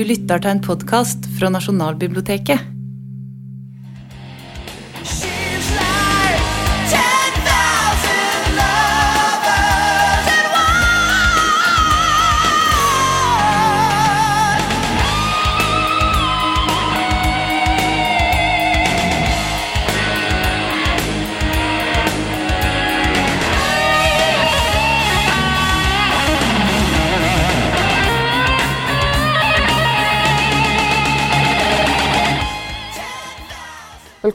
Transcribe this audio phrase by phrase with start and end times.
[0.00, 2.79] Du lytter til en podkast fra Nasjonalbiblioteket.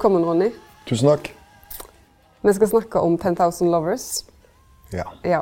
[0.06, 0.52] Velkommen, Ronny.
[0.86, 1.32] Tusen takk.
[2.46, 4.04] Vi skal snakke om 10,000 Lovers.
[4.94, 5.04] Ja.
[5.26, 5.40] Ja.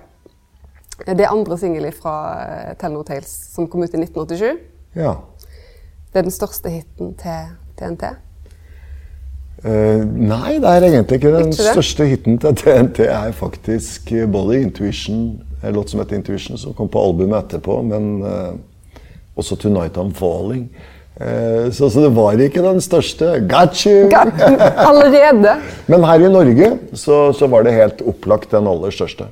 [1.03, 2.13] Det er andre singel fra
[2.45, 4.61] eh, Tell No Tales, som kom ut i 1987.
[4.95, 5.17] ja.
[6.13, 8.13] Det er den største hiten til TNT.
[9.65, 9.99] Uh,
[10.31, 13.03] nei, det er egentlig ikke den Ikke største hiten til TNT.
[13.09, 17.81] er faktisk eh, både Intuition, en låt som heter Intuition, som kom på albumet etterpå,
[17.81, 18.55] men uh,
[19.35, 20.69] også Tonight I'm Falling.
[21.21, 23.27] Eh, så, så det var ikke den største.
[23.49, 24.07] Got you!
[24.09, 24.25] Ga-
[24.87, 25.57] Allerede!
[25.91, 29.27] Men her i Norge så, så var det helt opplagt den aller største.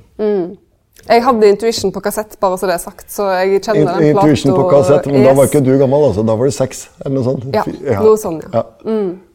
[1.09, 3.07] Jeg hadde Intuition på kassett, bare så det er sagt.
[3.09, 6.21] Så jeg kjenner den Intuition på kassett, men da var ikke du gammel, altså.
[6.27, 7.47] Da var det seks, eller noe sånt.
[7.55, 7.63] Ja,
[8.05, 8.63] noe sånn, ja.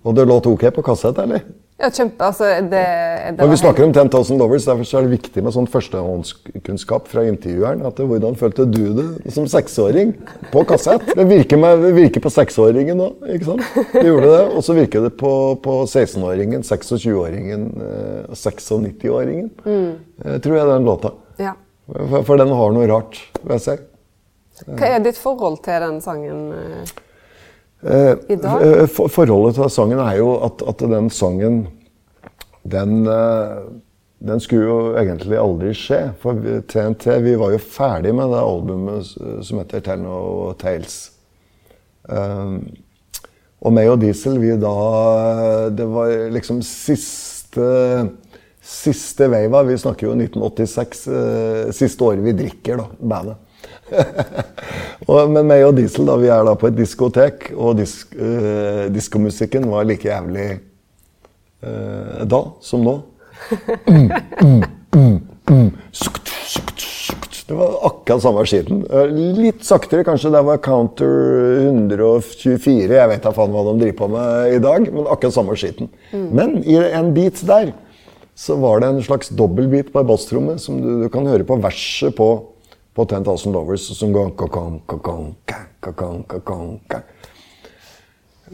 [0.06, 1.42] Og det låt ok på kassett, eller?
[1.76, 2.24] Ja, kjempe.
[2.24, 2.82] Altså, det,
[3.36, 7.10] det Når vi snakker om 10,000 Lovers, derfor så er det viktig med sånn førstehåndskunnskap
[7.12, 7.82] fra intervjueren.
[7.84, 10.14] At det, hvordan følte du det som seksåring
[10.54, 11.04] på kassett?
[11.12, 13.92] Det virker, med, det virker på seksåringen òg, ikke sant?
[13.92, 14.40] Det gjorde det.
[14.56, 19.52] Og så virker det på, på 16-åringen, 26-åringen, eh, 96-åringen.
[19.68, 20.40] Mm.
[20.40, 21.12] tror jeg den låta.
[21.42, 21.52] ja.
[21.86, 23.84] For, for den har noe rart ved seg.
[24.64, 26.48] Hva er ditt forhold til den sangen?
[29.14, 31.66] Forholdet til sangen er jo at, at den sangen
[32.66, 33.58] den, eh,
[34.26, 36.00] den skulle jo egentlig aldri skje.
[36.22, 39.14] For TNT vi var jo ferdig med det albumet
[39.46, 40.98] som heter Tell No Tales.
[42.08, 42.58] Eh,
[43.66, 47.66] og meg og Diesel, vi da Det var liksom siste
[48.66, 49.60] Siste veiva.
[49.62, 51.02] Vi snakker jo 1986.
[51.06, 53.45] eh, siste året vi drikker, da, bandet.
[55.10, 58.86] og, men meg og Diesel da, vi er da på et diskotek, og disk, eh,
[58.94, 62.96] diskomusikken var like jævlig eh, da som nå.
[67.46, 68.80] Det var akkurat samme skiten.
[68.90, 70.32] Eh, Litt saktere kanskje.
[70.34, 71.12] Det var counter
[71.68, 72.90] 124.
[72.90, 75.92] Jeg vet da faen hva de driver på med i dag, men akkurat samme skiten.
[76.10, 77.70] Men i en beat der
[78.36, 82.12] så var det en slags dobbeltbeat på basstromme som du, du kan høre på verset
[82.18, 82.28] på,
[82.96, 87.02] på 10,000 Lovers, som går kakong, kakong, kakong, kakong, kakong.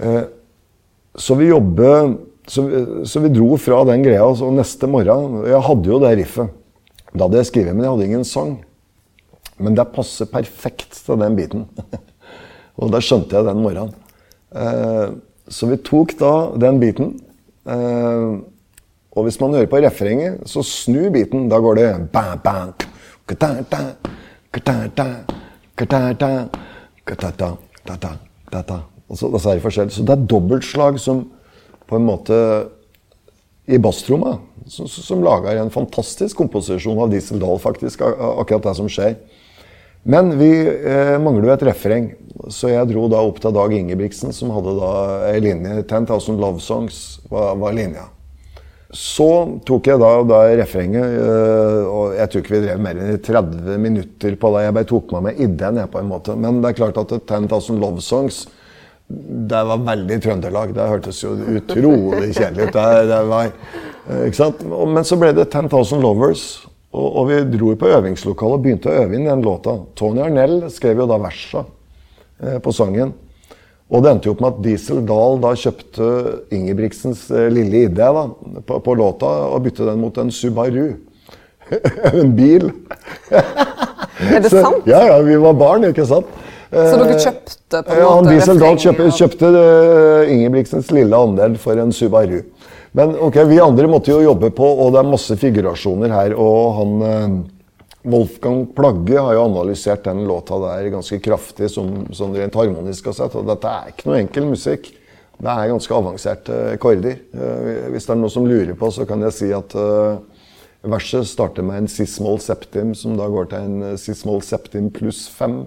[0.01, 0.23] Eh,
[1.15, 2.15] Så vi jobber
[2.49, 6.13] så, vi- så vi dro fra den greia, og neste morgen Jeg hadde jo det
[6.19, 6.49] riffet.
[7.15, 8.65] Da hadde jeg skrevet, men jeg hadde ingen sang.
[9.59, 11.67] Men det passer perfekt til den biten.
[12.81, 13.93] og det skjønte jeg den morgenen.
[14.57, 15.13] Eh,
[15.53, 17.21] så vi tok da den biten.
[17.69, 18.41] Eh,
[19.13, 21.51] og hvis man hører på refrenget, så snu biten.
[21.53, 22.73] Da går det bang, bang,
[24.53, 25.07] ka-ta-ta,
[25.77, 26.33] ka-ta-ta, ka-ta-ta,
[27.05, 27.51] ka-ta-ta,
[27.89, 28.13] ta-ta,
[28.53, 28.79] ta-ta.
[29.09, 29.93] Og så, og så er det forskjell.
[29.93, 31.27] Så det er dobbeltslag som
[31.89, 32.37] på en måte
[33.69, 34.39] i basstromma,
[34.71, 38.03] som, som lager en fantastisk komposisjon av Diesel Dahl, faktisk.
[38.03, 39.17] Akkurat det som skjer.
[40.03, 42.09] Men vi eh, mangler jo et refreng,
[42.51, 44.95] så jeg dro da opp til Dag Ingebrigtsen, som hadde da
[45.29, 45.77] ei linje.
[45.87, 48.09] tent, 10,000 Love Songs var, var linja.
[48.93, 49.27] Så
[49.65, 53.21] tok jeg da, da refrenget, øh, og jeg tror ikke vi drev mer enn i
[53.25, 54.65] 30 minutter på det.
[54.67, 56.35] Jeg bare tok meg med ideen, jeg, på en måte.
[56.37, 58.43] Men det er klart at 10,000 Love Songs,
[59.09, 60.75] det var veldig Trøndelag.
[60.77, 62.77] Det hørtes jo utrolig kjedelig ut.
[62.77, 63.57] Det, det var,
[64.11, 64.61] øh, ikke sant?
[64.69, 66.47] Men så ble det 10,000 Lovers,
[66.93, 69.79] og, og vi dro på øvingslokalet og begynte å øve inn den låta.
[69.97, 71.65] Tony Arnell skrev jo da versa
[72.45, 73.17] eh, på sangen.
[73.93, 76.07] Og det endte jo opp med at Diesel Dahl da kjøpte
[76.57, 78.23] Ingebrigtsens eh, lille idé da,
[78.65, 80.95] på, på låta og bytte den mot en Subaru.
[82.13, 82.71] en bil.
[83.33, 84.89] Er det Så- sant?
[84.89, 86.27] Ja, ja, vi var barn, ikke sant?
[86.73, 91.59] Så dere kjøpte på en Ja, måte Diesel Dahl kjøpte, kjøpte eh, Ingebrigtsens lille andel
[91.61, 92.39] for en Subaru.
[92.97, 96.33] Men ok, vi andre måtte jo jobbe på, og det er masse figurasjoner her.
[96.41, 97.37] Og han eh,
[98.03, 103.17] Wolfgang Plagge har jo analysert den låta der ganske kraftig, som, sånn rent harmonisk har
[103.19, 103.37] sett.
[103.39, 104.91] Og dette er ikke noe enkel musikk.
[105.43, 107.21] Det er ganske avanserte akkorder.
[107.35, 110.43] Eh, hvis det er noe som lurer på, så kan jeg si at eh,
[110.91, 115.63] verset starter med en cis-moll septim, som da går til en sismol septim pluss fem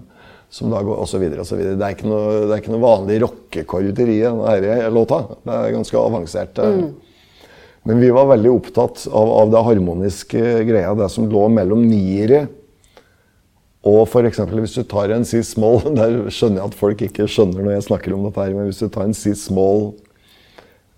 [0.52, 1.18] som da går, og så.
[1.18, 5.24] Det er ikke noe, det er ikke noe vanlig rockekorder i denne låta.
[5.42, 6.84] Det er ganske avanserte eh.
[7.86, 12.46] Men vi var veldig opptatt av, av det harmoniske greia, det som lå mellom niere
[13.86, 17.62] Og for eksempel hvis du tar en C-small Der skjønner jeg at folk ikke skjønner
[17.62, 19.92] når jeg snakker om dette her, men hvis du tar en C-small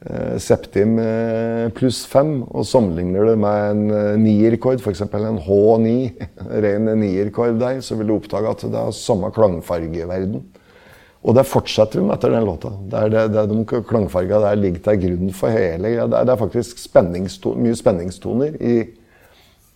[0.09, 5.05] eh, septim eh, pluss fem og sammenligner det med en eh, nierkord, f.eks.
[5.05, 5.93] en H9,
[6.65, 10.47] ren nierkord der, så vil du oppdage at det er samme klangfargeverden.
[11.27, 12.71] Og det fortsetter de etter den låta.
[12.93, 16.07] Det er det, det de klangfarga der ligger til grunn for hele greia.
[16.07, 18.77] Det, det er faktisk spenningsto mye spenningstoner i,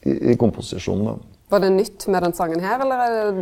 [0.07, 1.19] i, i komposisjonen.
[1.53, 3.33] Var det nytt med den sangen her, eller er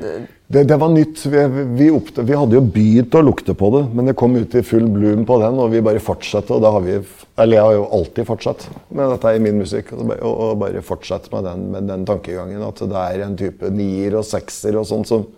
[0.50, 1.20] det Det, var nytt.
[1.31, 1.43] Vi,
[1.79, 4.64] vi, oppda- vi hadde jo begynt å lukte på det, men det kom ut i
[4.67, 6.56] full bloom på den, og vi bare fortsatte.
[6.56, 6.97] Og da har vi,
[7.37, 9.93] eller jeg har jo alltid fortsatt med dette i min musikk.
[9.94, 14.19] Og, og bare fortsette med den, med den tankegangen at det er en type nier
[14.19, 15.29] og sekser og sånn som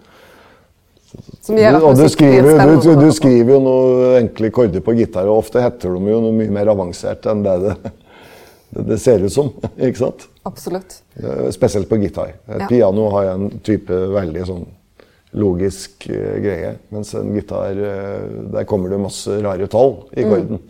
[1.42, 5.42] som gjør at du skriver, du, du skriver jo noen enkle akkorder på gitar, og
[5.44, 7.74] ofte heter de jo noe mye mer avansert enn det det,
[8.72, 9.50] det, det ser ut som.
[9.78, 10.28] ikke sant?
[10.48, 11.00] Absolutt.
[11.20, 12.36] Eh, Spesielt på gitar.
[12.48, 12.68] Et Ja.
[12.70, 14.64] piano har en type veldig sånn
[15.32, 20.24] logisk eh, greie, mens en gitar eh, Der kommer det masse rare tall i.
[20.28, 20.58] Mm.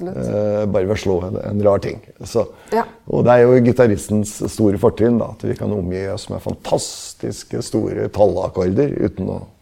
[0.00, 1.98] Eh, bare ved å slå en, en rar ting.
[2.26, 2.82] Så, Ja.
[3.12, 7.60] Og det er jo gitaristens store fortrinn, da, at vi kan omgi oss med fantastiske
[7.66, 9.59] store tallakkorder uten å eh, eh,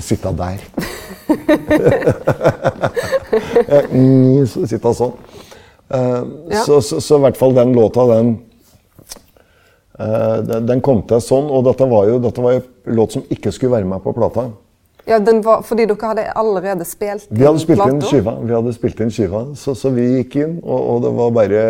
[0.00, 0.64] sitte der.
[3.34, 5.14] Eh, sitte sånn.
[5.88, 6.64] Eh, Ja.
[6.64, 8.34] så, så, så i hvert fall den låta, den
[9.98, 13.52] eh, den, kom til sånn, og dette var jo dette var en låt som ikke
[13.52, 14.50] skulle være med på plata.
[15.04, 18.72] Ja, den var, fordi dere hadde allerede spilt Vi hadde spilt inn skiva, vi hadde
[18.72, 21.64] spilt inn skiva så, så vi gikk inn, og, og det var bare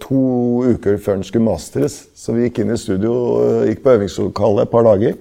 [0.00, 0.22] to
[0.70, 1.98] uker før den skulle mastres.
[2.16, 5.20] Så vi gikk inn i studio, og gikk på øvingslokalet et par dager.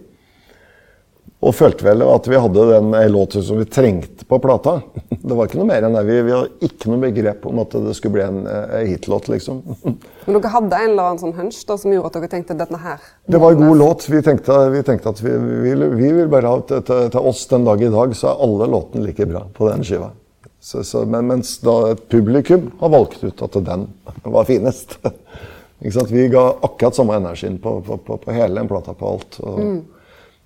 [1.42, 4.76] Og følte vel at vi hadde den en låt som vi trengte på plata.
[5.10, 6.04] Det var ikke noe mer enn det.
[6.06, 9.64] Vi, vi hadde ikke noe begrep om at det skulle bli en, eh, hitlåt, liksom.
[9.82, 12.78] Men dere hadde en eller annen sånn hunch da, som gjorde at dere tenkte denne
[12.84, 14.06] her Det var en god låt.
[14.12, 17.66] Vi tenkte, vi tenkte at vi, vi, vi vil bare ha til, til, oss den
[17.66, 20.12] dag i dag, så er alle låtene like bra på den skiva.
[20.62, 23.88] Så, så, men, mens da publikum har valgt ut at den
[24.30, 25.00] var finest.
[25.82, 29.40] Vi ga akkurat samme energien på, på, på, på hele den plata, på alt.
[29.42, 29.82] Og,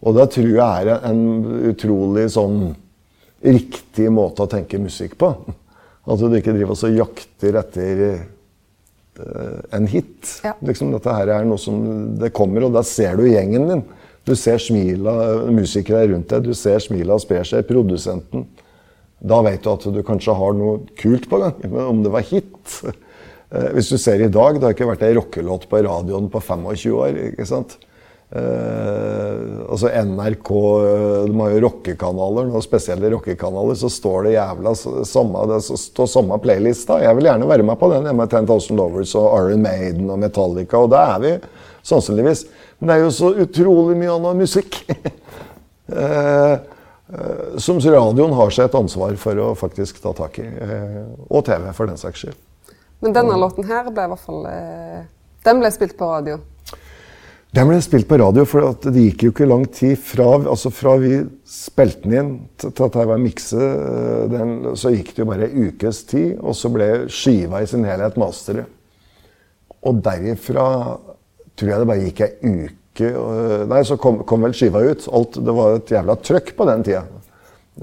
[0.06, 1.22] og det tror jeg er en
[1.72, 2.60] utrolig sånn
[3.46, 5.32] riktig måte å tenke musikk på.
[6.06, 10.36] At du ikke driver og jakter etter eh, en hit.
[10.46, 10.54] Ja.
[10.66, 11.80] Liksom, dette her er noe som
[12.22, 13.82] det kommer, og da ser du gjengen din.
[14.26, 15.14] Du ser smila,
[15.54, 18.46] musikere rundt deg, du ser smila sprer seg, produsenten.
[19.26, 21.58] Da vet du at du kanskje har noe kult på gang.
[21.66, 25.06] Men om det var hit eh, Hvis du ser i dag, det har ikke vært
[25.08, 27.22] ei rockelåt på radioen på 25 år.
[27.32, 27.78] ikke sant?
[28.30, 34.74] Eh, altså NRK eh, de har jo rockekanaler, og spesielle rockekanaler, så står det jævla
[35.06, 36.98] samme, det står samme playlista.
[37.04, 40.82] Jeg vil gjerne være med på den, med 10,000 Lovers og Iron Maiden og Metallica,
[40.82, 41.34] og det er vi
[41.86, 42.48] sannsynligvis.
[42.80, 44.82] Men det er jo så utrolig mye annen musikk.
[45.94, 46.56] uh,
[47.14, 50.48] uh, som radioen har seg et ansvar for å faktisk ta tak i.
[51.30, 52.42] Og TV, for den saks skyld.
[53.06, 54.46] Men denne låten her ble i hvert fall
[55.46, 56.40] Den ble spilt på radio.
[57.56, 60.68] Den ble spilt på radio, for at det gikk jo ikke lang tid fra, altså
[60.76, 65.22] fra vi spilte den inn til at jeg var mikse, øh, den, så gikk det
[65.22, 68.68] jo bare en ukes tid, og så ble skiva i sin helhet masteret.
[69.88, 70.66] Og derifra
[71.56, 72.34] tror jeg det bare gikk ei
[72.66, 73.12] uke
[73.70, 75.08] Nei, så kom, kom vel skiva ut.
[75.16, 77.02] Alt, det var et jævla trøkk på den tida.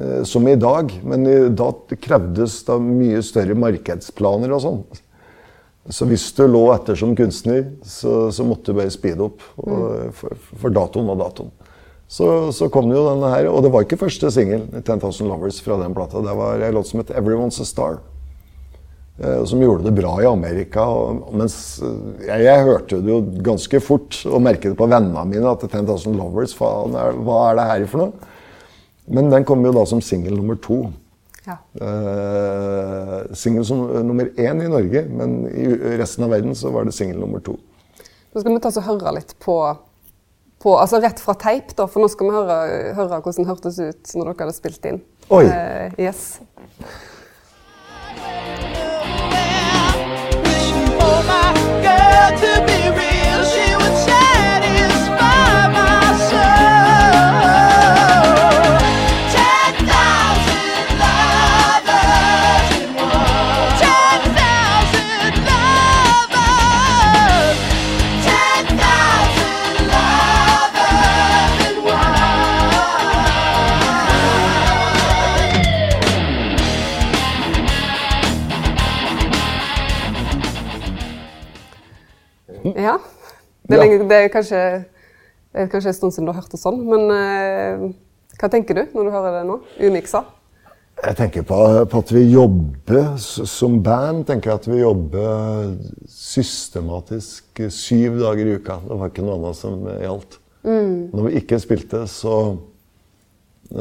[0.00, 0.92] Eh, Som i dag.
[1.04, 1.24] Men
[1.56, 1.70] da
[2.00, 4.80] krevdes det mye større markedsplaner og sånn.
[5.90, 9.42] Så hvis du lå etter som kunstner, så, så måtte du bare speede opp.
[9.58, 11.50] Og, for, for datoen var datoen.
[12.12, 15.78] Så, så kom jo denne her, og det var ikke første singel, 10,000 Lovers, fra
[15.80, 16.20] den plata.
[16.22, 17.98] Det var en låt som het 'Everyone's a Star'.
[19.18, 20.84] eh, Som gjorde det bra i Amerika.
[20.84, 25.24] Og, mens eh, jeg, jeg hørte det jo ganske fort og merket det på vennene
[25.24, 26.92] mine at 10,000 Lovers, faen,
[27.24, 28.12] hva er det her for noe?
[29.08, 30.92] Men den kom jo da som singel nummer to.
[31.46, 31.56] Ja.
[31.74, 35.66] Uh, singel som eh, nummer én i Norge, men i
[35.98, 37.56] resten av verden så var det singel nummer to.
[38.32, 39.56] Nå skal vi ta og høre litt på,
[40.62, 42.60] på altså rett fra teip, da, for nå skal vi høre,
[42.94, 45.02] høre hvordan det hørtes ut når dere hadde spilt inn.
[45.34, 45.44] Oi.
[45.50, 46.38] Uh, yes.
[51.02, 51.50] Oh my
[51.82, 52.51] girl
[83.72, 84.62] Det er, lenge, det er kanskje
[85.72, 87.82] kanskje en stund siden du har hørt det sånn, men eh,
[88.40, 89.58] hva tenker du når du hører det nå?
[89.84, 90.22] Umiksa?
[91.02, 91.58] Jeg tenker på,
[91.90, 94.22] på at vi jobber som band.
[94.28, 95.72] tenker jeg at vi jobber
[96.06, 98.76] systematisk syv dager i uka.
[98.86, 100.38] Det var ikke noe annet som gjaldt.
[100.62, 102.36] Når vi ikke spilte, så,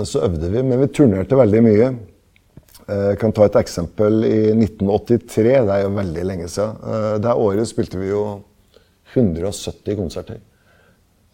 [0.01, 1.91] så øvde vi, men vi turnerte veldig mye.
[2.87, 5.45] Eh, Jeg kan ta et eksempel i 1983.
[5.67, 6.79] Det er jo veldig lenge siden.
[6.81, 8.23] Eh, Det året spilte vi jo
[9.13, 10.41] 170 konserter.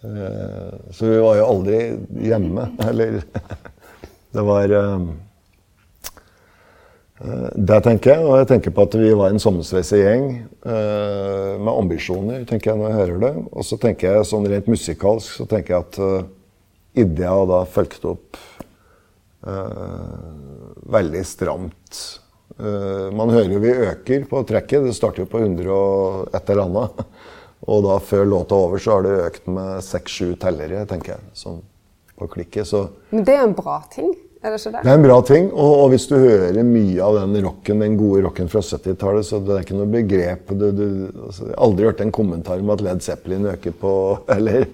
[0.04, 1.80] Eh, Så vi var jo aldri
[2.22, 2.70] hjemme.
[2.90, 3.22] Eller
[4.32, 5.08] Det var eh,
[7.22, 8.26] eh, Det tenker jeg.
[8.26, 10.30] Og jeg tenker på at vi var en sammensveisa gjeng
[10.68, 13.34] med ambisjoner, tenker jeg når jeg hører det.
[13.52, 16.28] Og så tenker jeg sånn rent musikalsk så tenker jeg at uh,
[16.98, 18.40] Idea da fulgte opp
[19.48, 20.28] uh,
[20.92, 22.02] veldig stramt.
[22.60, 24.90] Uh, man hører jo vi øker på trekket.
[24.90, 27.06] Det starter jo på 100 og et eller annet.
[27.66, 31.26] Og da før låta er over, så har det økt med seks-sju tellere, tenker jeg.
[31.38, 31.60] Sånn
[32.18, 32.68] på klikket.
[32.68, 34.12] Så Men det er en bra ting,
[34.42, 34.84] er det ikke det?
[34.84, 35.50] det er en bra ting.
[35.54, 39.42] Og, og hvis du hører mye av den rocken, den gode rocken fra 70-tallet, så
[39.46, 40.86] det er ikke noe begrep du, du,
[41.28, 43.94] altså, Jeg har aldri hørt en kommentar om at Led Zeppelin øker på
[44.38, 44.70] Eller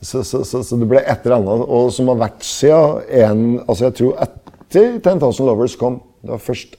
[0.00, 3.40] så, så, så, så det ble et eller annet og som har vært siden en
[3.64, 6.76] Altså, jeg tror etter 10,000 Lovers kom Det var først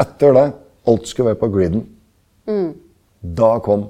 [0.00, 0.46] etter det
[0.88, 1.82] alt skulle være på griden.
[3.22, 3.84] Da kom.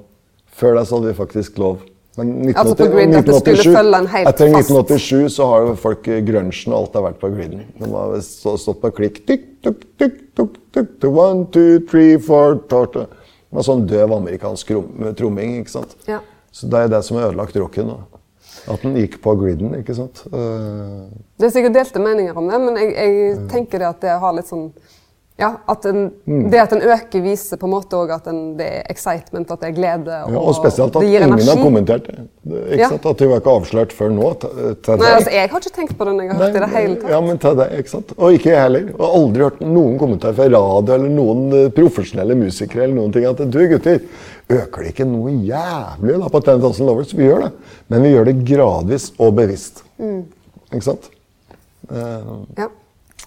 [0.53, 1.81] Før det så hadde vi faktisk lov.
[2.17, 5.73] Men Altså på grid, at det skulle følge en helt etter 1987 så har jo
[5.81, 7.63] folk eh, grunchen og alt har vært på griden.
[7.79, 9.23] De har stått på klikk.
[9.25, 13.07] Tikk, tuk, tuk, tuk, tuk, one, two, three, four, torte.
[13.53, 14.75] Med sånn døv amerikansk
[15.17, 15.97] tromming, ikke sant.
[16.09, 16.21] Ja.
[16.53, 17.89] Så det er det som har ødelagt rocken.
[17.89, 18.21] da.
[18.69, 20.21] At den gikk på griden, ikke sant.
[20.29, 21.09] Uh...
[21.41, 24.37] Det er sikkert delte meninger om det, men jeg, jeg tenker det at det har
[24.37, 24.69] litt sånn
[25.39, 26.49] ja, at en, Mm.
[26.51, 29.59] Det at den øker, viser på en måte òg at den, det er excitement, at
[29.61, 30.17] det er glede.
[30.25, 31.47] Og, ja, og spesielt at det ingen energi.
[31.49, 32.15] har kommentert det.
[32.43, 32.89] det ikke Ja.
[32.89, 33.05] sant?
[33.05, 34.29] At de var ikke avslørt før nå.
[34.39, 36.61] Til, til Nei, altså, Jeg har ikke tenkt på det når jeg har hørt det
[36.61, 37.09] i det hele tatt.
[37.09, 38.13] Ja, men til deg, ikke sant?
[38.17, 38.85] Og ikke jeg heller.
[38.99, 43.25] Og aldri hørt noen kommentar fra radio eller noen eh, profesjonelle musikere eller noen ting
[43.25, 43.99] at du gutter,
[44.49, 47.13] øker det ikke noe jævlig da på 10,000 Lovers?
[47.17, 47.51] Vi gjør det.
[47.89, 49.83] Men vi gjør det gradvis og bevisst.
[49.97, 50.23] Mm.
[50.71, 51.09] Ikke sant?
[51.89, 52.69] Uh, Ja,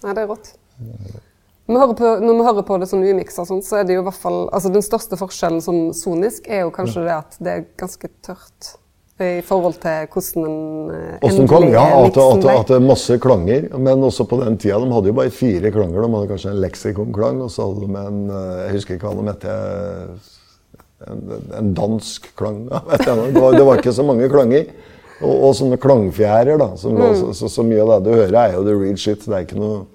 [0.05, 0.55] Nei, det er rått.
[1.67, 4.05] Vi hører på, når vi hører på det sånn umiksa, sånn, så er det jo
[4.05, 7.55] i hvert fall altså Den største forskjellen sånn sonisk er jo kanskje det at det
[7.55, 8.77] er ganske tørt
[9.17, 11.65] i forhold til hvordan den eh, Åssen kom?
[11.73, 13.71] Ja, at, at, at det er masse klanger.
[13.81, 16.05] Men også på den tida, de hadde jo bare fire klanger.
[16.05, 19.17] De hadde kanskje en leksikonklang, og så hadde de en eh, Jeg husker ikke hva
[19.17, 19.49] de het.
[21.07, 21.25] En,
[21.63, 22.67] en dansk klang.
[22.75, 24.69] Ja, vet det, var, det var ikke så mange klanger.
[25.23, 26.75] Og, og sånne klangfjærer, da.
[26.77, 27.17] Som, mm.
[27.23, 29.25] så, så, så mye av det du hører, er jo the real shit.
[29.25, 29.87] Det er ikke noe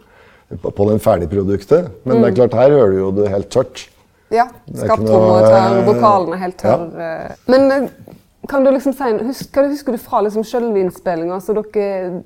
[0.61, 1.89] på, den ferdigproduktet.
[2.05, 3.87] Men det er klart, her hører du jo det helt tørt.
[4.31, 4.47] Ja.
[4.73, 6.85] Skapt noe- tørr, vokalen er helt tørr.
[6.95, 7.35] Ja.
[7.51, 7.89] Men eh,
[8.49, 11.35] kan du liksom si husk, Hva husker du fra liksom selve innspillinga?
[11.35, 12.21] Altså, dere,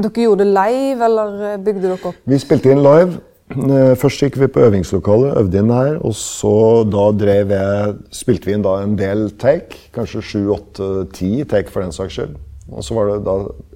[0.00, 2.18] dere gjorde det live, eller eh, bygde dere opp?
[2.26, 3.20] Vi spilte inn live.
[3.54, 5.98] Eh, Først gikk vi på øvingslokalet, øvde inn her.
[6.00, 6.54] Og så
[6.90, 9.76] da drev jeg, spilte vi inn da en del take.
[9.94, 12.34] Kanskje sju, åtte, ti take for den saks skyld.
[12.72, 13.34] Og så var det da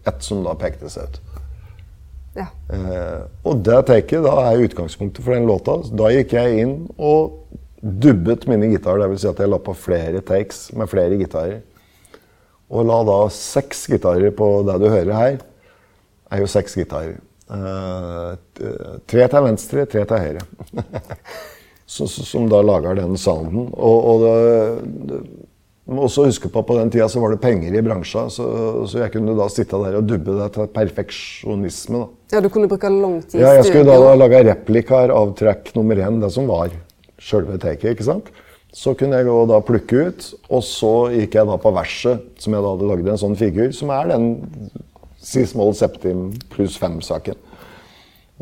[0.09, 1.21] ett som da pekte seg ut.
[2.37, 5.79] Eh, og det taket da er utgangspunktet for den låta.
[5.97, 7.39] Da gikk jeg inn og
[7.81, 9.07] dubbet mine gitarer.
[9.07, 9.25] Dvs.
[9.25, 11.61] Si at jeg la på flere takes med flere gitarer.
[12.69, 15.39] Og la da seks gitarer på det du hører her.
[16.31, 17.17] er jo seks gitarer.
[17.49, 18.33] Eh,
[19.09, 20.43] tre til venstre, tre til høyre.
[21.95, 23.71] så, så, som da lager den sounden.
[23.73, 25.23] Og, og det,
[25.89, 28.45] du må også huske på på den tida så var det penger i bransjen, så,
[28.85, 32.03] så jeg kunne da sitte der og dubbe det til perfeksjonisme.
[32.03, 32.37] da.
[32.37, 35.73] ja, du kunne bruke lang tid i Ja, jeg skulle da, lage replikaer av track
[35.79, 36.77] nummer én, det som var
[37.17, 37.95] sjølve taket.
[37.95, 38.29] ikke sant?
[38.77, 42.29] Så kunne jeg gå og da plukke ut, og så gikk jeg da på verset,
[42.37, 44.29] som jeg da hadde lagd en sånn figur, som er den
[45.25, 47.41] C-small septim pluss fem-saken.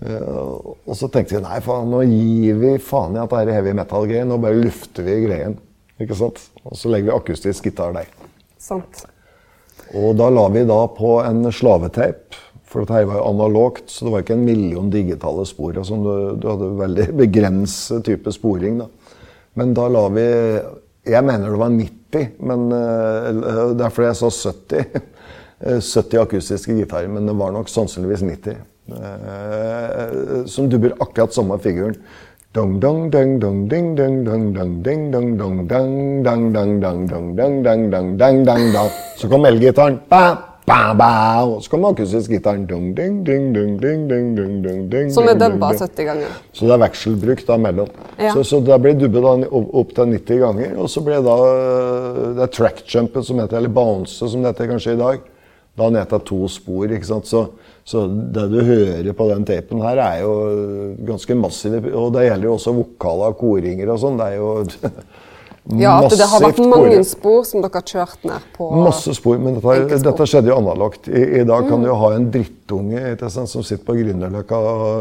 [0.02, 0.34] Eh,
[0.82, 3.78] og så tenkte jeg nei, faen, nå gir vi faen i at det er heavy
[3.78, 5.60] metal-greien, nå bare lufter vi greien.
[6.02, 6.42] ikke sant?
[6.66, 8.10] Og så legger vi akustisk gitar der.
[8.58, 9.04] Sant.
[9.94, 12.34] Og da la vi da på en slaveteip,
[12.66, 15.76] for dette her var jo analogt, så det var ikke en million digitale spor.
[15.86, 16.02] sånn.
[16.02, 18.80] Du, du hadde veldig begrenset type sporing.
[18.82, 18.88] da.
[19.56, 20.26] Men da la vi
[21.06, 25.04] Jeg mener det var 90, men uh, det er fordi jeg sa 70.
[25.56, 28.58] Eh, 70 akustiske gitarer, men det var nok sannsynligvis 90.
[28.92, 31.96] Uh, Som dubber akkurat samme figuren.
[32.56, 37.06] Dong, dong, dong, dong, ding, dong, dong, dong, ding, dong, dong, dang, dang, dang, dang,
[37.06, 38.88] dong, dang, dang, dang, dang, dang, dang.
[39.20, 39.98] Så kom elgitaren.
[40.08, 42.64] Ba, og så kom akustisk gitaren.
[42.64, 46.32] Dung, ding, ding, ding, ding, ding, ding, ding, ding, Som er dubba 70 ganger.
[46.56, 47.92] Så det er vekselbruk da mellom.
[48.16, 48.32] Ja.
[48.32, 51.38] Så, så det blir dubbet opp, til 90 ganger, og så blir da
[52.40, 55.32] det trackjumpet som heter, eller bounce som det heter kanskje i dag,
[55.76, 57.28] da ned til to spor, ikke sant?
[57.28, 57.50] Så,
[57.86, 60.32] så det du hører på den tapen her er jo
[61.06, 64.50] ganske massive, og det gjelder jo også vokaler og koringer og sånn, det er jo
[65.74, 69.40] Ja, at det har vært mange spor som dere har kjørt ned på Masse spor,
[69.42, 71.08] men dette, dette skjedde jo analogt.
[71.10, 74.60] I, I dag kan du jo ha en drittunge sant, som sitter på Grünerløkka,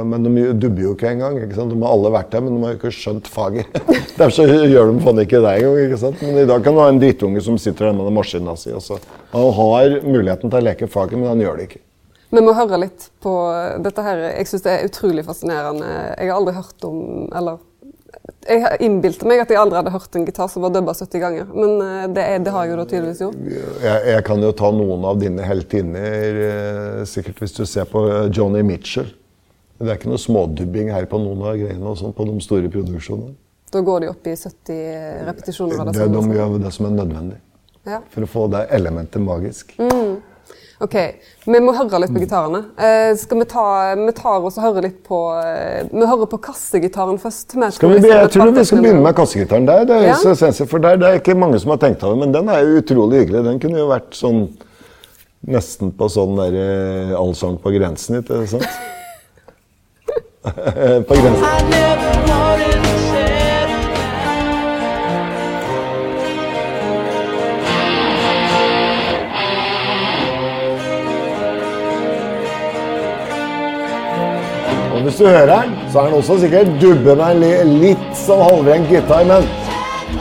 [0.10, 1.38] men de dubber jo ikke engang.
[1.44, 1.70] Ikke sant?
[1.70, 3.78] De har alle vært der, men de har jo ikke skjønt faget.
[4.18, 5.82] Derfor så gjør de faen ikke det engang.
[5.86, 6.26] Ikke sant?
[6.26, 8.74] Men i dag kan du ha en drittunge som sitter der med den maskina si.
[8.74, 8.98] Altså.
[9.38, 11.85] Han har muligheten til å leke faget, men han gjør det ikke.
[12.36, 13.32] Vi må høre litt på
[13.86, 14.26] dette her.
[14.36, 15.88] Jeg syns det er utrolig fascinerende.
[16.20, 17.00] Jeg har aldri hørt om
[17.36, 17.62] Eller
[18.46, 21.48] jeg innbilte meg at jeg aldri hadde hørt en gitar som var dubba 70 ganger.
[21.50, 23.40] Men eh, det, er, det har jeg jo da tydeligvis gjort.
[23.84, 28.04] Jeg, jeg kan jo ta noen av dine heltinner, eh, sikkert hvis du ser på
[28.34, 29.10] Johnny Mitchell.
[29.80, 32.70] Det er ikke noe smådubbing her på noen av greiene og sånn, på de store
[32.72, 33.34] produksjonene.
[33.74, 37.42] Da går de opp i 70 repetisjoner det Det, de gjør det som er nødvendig
[37.86, 38.00] Ja.
[38.14, 39.76] for å få det elementet magisk.
[40.84, 40.96] Ok,
[41.48, 42.60] Vi må høre litt på gitarene.
[42.78, 46.36] Eh, skal vi ta vi tar oss og høre litt på eh, Vi hører på
[46.44, 47.56] kassegitaren først.
[47.56, 49.66] Vi Skal vi, be- jeg tror vi skal begynne med kassegitaren.
[49.70, 49.86] der.
[49.86, 50.16] Det er, Ja.
[50.20, 52.60] så sensitivt, for der, det er ikke mange som har tenkt over, men den er
[52.66, 53.44] jo utrolig hyggelig.
[53.46, 54.50] Den kunne jo vært sånn
[55.48, 58.68] nesten på sånn der eh, allsang på grensen, ikke sant?
[61.08, 63.15] på grensen.
[75.06, 77.52] Hvis du hører den, så er den også sikkert dubbe med en li,
[77.84, 79.46] litt sånn halvrengt gitar, men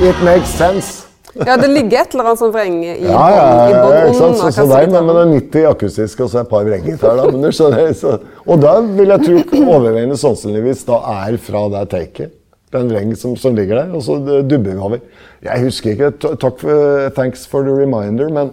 [0.04, 1.00] it makes sense.
[1.34, 4.38] Ja, det ligger et eller annet sånn vreng i Ja, ja, ja, ja, ikke sant?
[4.38, 7.16] Så, så der, men, men det er 90 akustisk og så et par vrenggitar.
[7.18, 8.12] da, men skjønner, så,
[8.44, 12.36] Og da vil jeg tro overveiende sannsynligvis da er fra det taket.
[12.74, 15.02] Den vreng som, som ligger der, og så dubber vi over.
[15.46, 18.52] Jeg husker ikke, takk for, thanks for the reminder, men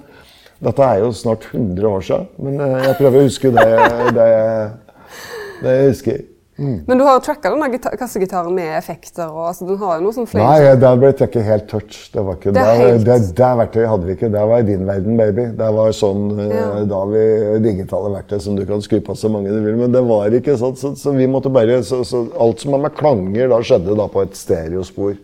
[0.61, 2.27] dette er jo snart 100 år siden.
[2.41, 3.69] Men eh, jeg prøver å huske det,
[4.17, 4.27] det,
[5.61, 6.27] det husker jeg
[6.61, 6.83] Mm.
[6.85, 10.13] Men du har jo tracka denne kassegitaren med effekter, og altså, den har jo noe
[10.13, 12.11] sånn flere Nei, der ble ikke helt touch.
[12.13, 14.29] Det var ikke, Det det, er helt- det, det verktøyet hadde vi ikke.
[14.35, 15.45] Det var i din verden, baby.
[15.57, 16.83] Det var sånn eh, Ja.
[16.91, 17.23] da vi
[17.63, 19.79] digitale verktøy som du kan skru på så mange du vil.
[19.79, 20.75] Men det var ikke sånn.
[20.77, 24.05] Så, så vi måtte bare så, så Alt som har med klanger da skjedde da
[24.11, 25.17] på et stereospor.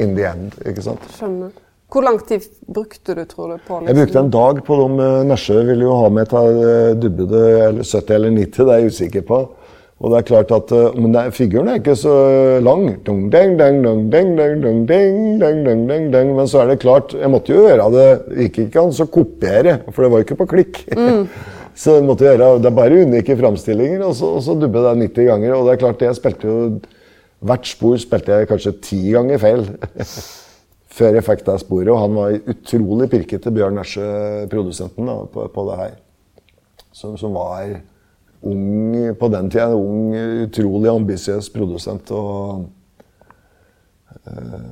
[0.00, 1.04] In the end, ikke sant.
[1.20, 1.52] Skjønner.
[1.92, 3.60] Hvor lang tid brukte du, tror du?
[3.68, 4.98] på Jeg brukte en dag på dem.
[4.98, 8.82] eh, Nesjø ville jo ha med til eh, dubbede eller 70 eller 90, det er
[8.82, 9.40] jeg usikker på.
[9.96, 12.14] Og det er klart at, eh, Men det, figuren er ikke så
[12.60, 13.02] lang.
[13.04, 16.34] Dung, ding, ding, dung, ding, ding, dung, ding, ding, ding, ding, ding.
[16.36, 18.08] Men så er det klart, jeg måtte jo gjøre det
[18.44, 20.82] gikk ikke an å kopiere, for det var jo ikke på klikk.
[21.80, 24.96] så jeg måtte gjøre, Det er bare unike framstillinger, og så, og så dubbe det
[25.16, 25.54] 90 ganger.
[25.56, 26.60] Og det er klart, jeg spilte jo
[27.46, 29.66] Hvert spor spilte jeg kanskje ti ganger feil.
[30.96, 31.90] før jeg fikk det sporet.
[31.92, 34.06] Og han var utrolig pirkete, Bjørn Nesje,
[34.52, 35.94] produsenten, da, på, på det her.
[36.96, 37.76] Som, som var
[38.42, 39.66] ung på den tida.
[39.70, 40.14] En ung,
[40.46, 42.10] utrolig ambisiøs produsent.
[42.10, 42.66] Og,
[44.26, 44.66] eh,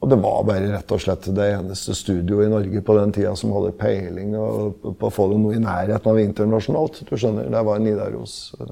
[0.00, 3.34] og det var bare rett og slett det eneste studioet i Norge på den tida
[3.38, 7.02] som hadde peiling og, på å få det noe i nærheten av internasjonalt.
[7.08, 8.54] Du skjønner, Det var Nidaros.
[8.60, 8.66] eh,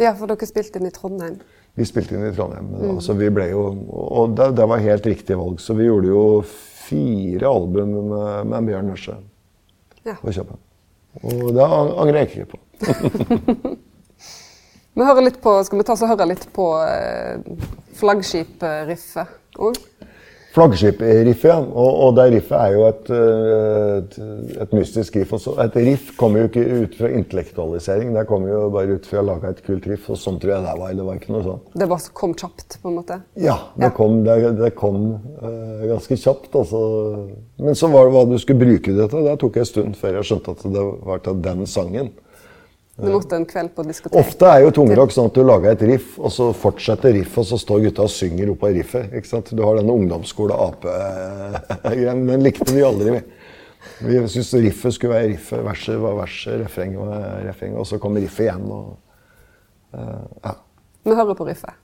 [0.00, 1.40] Ja, for dere spilte inn i Trondheim.
[1.76, 2.70] vi spilte inn i Trondheim.
[2.72, 5.58] men Altså, vi ble jo, og det, det var helt riktig valg.
[5.60, 9.16] Så vi gjorde jo fire album med, med Bjørn Nøsje
[10.06, 10.14] Ja.
[10.14, 10.56] på Kjøpen.
[11.24, 12.60] Og det angrer jeg ikke på.
[14.98, 17.38] Vi hører litt på, skal vi ta oss og høre litt på eh,
[17.96, 19.78] flaggskipriffet òg?
[20.50, 21.58] Flaggskipriffet, ja.
[21.62, 24.16] Og, og det riffet er jo et, eh, et,
[24.64, 25.54] et mystisk riff også.
[25.62, 29.26] Et riff kommer jo ikke ut fra intellektualisering, det kommer jo bare ut fra å
[29.28, 30.08] lage et kult riff.
[30.10, 30.94] Og sånn tror jeg det var.
[30.98, 31.60] Det var ikke noe sånn.
[31.84, 33.20] Det var, kom kjapt, på en måte.
[33.38, 33.92] Ja, det Ja.
[34.00, 34.98] kom, det, det kom
[35.38, 36.50] uh, ganske kjapt.
[36.58, 36.80] Altså.
[37.62, 39.28] Men så var det hva du skulle bruke det til.
[39.30, 42.10] Det tok en stund før jeg skjønte at det var til den sangen.
[43.00, 44.18] Du måtte en kveld på diskotek?
[44.20, 47.46] Ofte er jo tungrock sånn at du lager et riff, og så fortsetter riffet, og
[47.48, 49.04] så står gutta og synger oppå riffet.
[49.16, 49.46] ikke sant?
[49.56, 52.18] Du har denne ungdomsskole-ape-greien.
[52.28, 53.22] Den likte vi aldri, vi.
[54.28, 57.10] Syntes riffet skulle være riffet, verset var verset, refrenget var
[57.48, 58.66] refrenget, og så kom riffet igjen.
[58.70, 58.86] og...
[59.90, 60.52] Uh, ja.
[61.04, 61.74] Vi hører på riffet.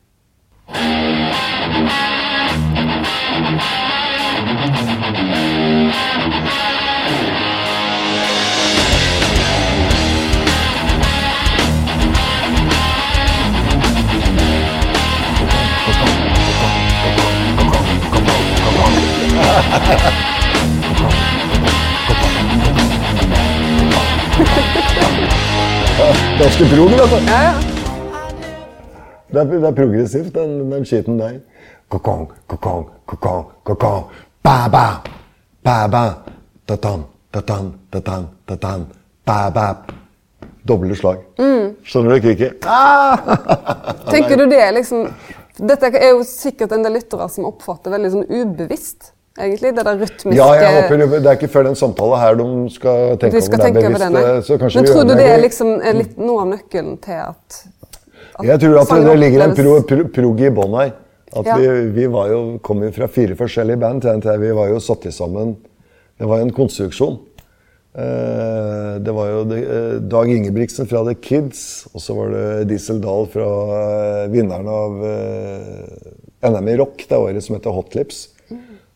[7.08, 7.55] Thank
[26.40, 27.16] Norske progen, altså.
[27.26, 27.54] Ja, ja.
[29.32, 31.38] Det er, det er progressivt, den, den skiten der.
[31.88, 34.04] Kokong, kokong, kokong, kokong.
[34.42, 34.86] Ba-ba,
[35.64, 36.04] ba-ba.
[36.66, 38.86] Ta-tan, ta-tan, ta-tan, ta-tan.
[39.26, 39.66] Ba-ba.
[40.68, 41.22] Doble slag.
[41.38, 41.76] Mm.
[41.86, 42.66] Skjønner du kviket?
[42.66, 43.22] Ah!
[44.12, 45.06] Tenker du det liksom
[45.56, 49.72] Dette er jo sikkert en del lyttere som oppfatter veldig sånn ubevisst egentlig.
[49.76, 53.16] Det der rytmiske Ja, jeg håper Det er ikke før den samtalen her de skal
[53.22, 54.46] tenke skal over det over bevisst.
[54.48, 57.22] så kanskje Men vi tror du det er liksom er litt noe av nøkkelen til
[57.24, 57.60] at,
[58.38, 60.92] at Jeg tror at det ligger en pro, pro, prog i bånn her.
[61.36, 61.56] At Ja.
[61.56, 64.02] vi, vi var jo, kom jo fra fire forskjellige band.
[64.02, 65.56] TNT, vi var jo satt i sammen
[66.18, 67.18] Det var jo en konstruksjon.
[67.96, 73.00] Eh, det var jo eh, Dag Ingebrigtsen fra The Kids, og så var det Diesel
[73.00, 73.46] Dahl fra
[73.76, 74.98] eh, vinneren av
[76.44, 78.26] NM i rock det året, som heter Hot Lips.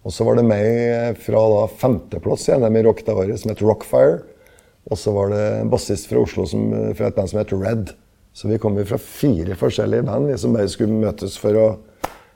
[0.06, 3.52] Og så var det meg fra da femteplass i NM i rock det året, som
[3.52, 4.22] het Rockfire.
[4.90, 7.92] Og så var det en bassist fra Oslo som, fra et band som het Red.
[8.32, 11.68] Så vi kom fra fire forskjellige band vi som bare skulle møtes for å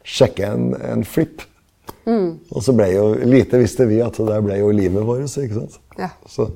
[0.05, 1.47] sjekke en, en flip.
[2.53, 5.25] Og så ble jo lite visste vi at det ble jo livet vårt.
[5.25, 5.81] ikke sant?
[5.97, 6.11] Ja.
[6.29, 6.51] Så,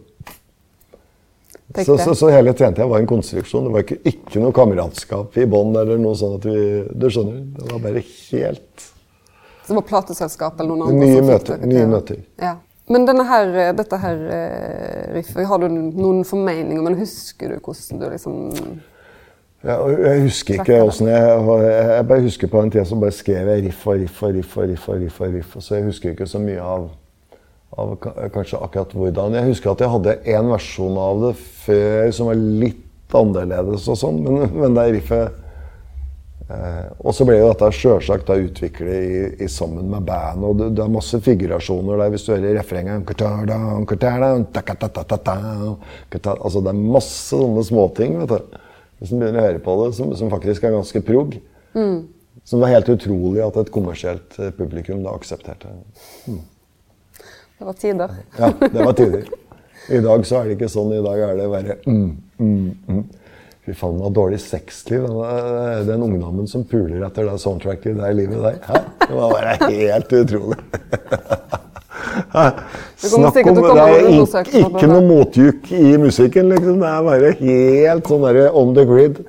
[1.72, 3.68] så, så, så hele TNT var en konstruksjon.
[3.68, 6.60] Det var ikke, ikke noe kameratskap i bånn eller noe sånn at vi
[6.92, 7.42] Du skjønner?
[7.56, 8.88] Det var bare helt
[9.68, 12.22] Det var plateselskap eller noen andre Nye møter, nye møter.
[12.40, 12.56] Ja.
[12.88, 18.00] Men her, eh, dette her eh, riffet, har du noen formeninger, men husker du hvordan
[18.00, 18.38] du liksom
[19.66, 23.50] Ja, jeg husker ikke åssen jeg Jeg bare husker på den tida så bare skrev
[23.52, 24.88] jeg riff og riff og riff og riff.
[24.88, 26.88] og riff og riff, og Så jeg husker ikke så mye av,
[27.76, 27.96] av
[28.32, 29.34] kanskje akkurat hvordan.
[29.34, 34.00] Jeg husker at jeg hadde én versjon av det før som var litt annerledes og
[34.00, 35.44] sånn, men, men det riffet
[36.48, 40.84] Og så ble jo dette sjølsagt utvikla i, i sammen med band, og det, det
[40.84, 43.10] er masse figurasjoner der hvis du hører refrenget
[46.38, 48.62] Altså det er masse sånne småting, vet du.
[48.98, 51.36] Hvis en begynner å høre på det, som, som faktisk er ganske prog.
[52.48, 55.74] Som var helt utrolig at et kommersielt eh, publikum da aksepterte.
[57.58, 58.14] Det var tider.
[58.38, 59.28] Ja, det var tider.
[59.88, 60.92] I dag så er det ikke sånn.
[60.96, 62.08] I dag er det bare mm,
[62.38, 63.04] mm, mm.
[63.68, 65.02] Fy faen, har dårlig sexliv.
[65.04, 68.54] Den, den ungdommen som puler etter det soundtracket i livet der.
[68.64, 68.78] Hæ?
[69.02, 70.56] Det må være helt utrolig.
[72.96, 76.80] Snakk om Det er ikke, ikke noe motjuk i musikken, liksom.
[76.80, 79.20] Det er bare helt sånn derre on the grid.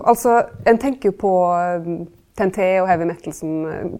[0.00, 1.92] Altså, en tenker jo på eh,
[2.40, 3.92] TNT og heavy metal som eh,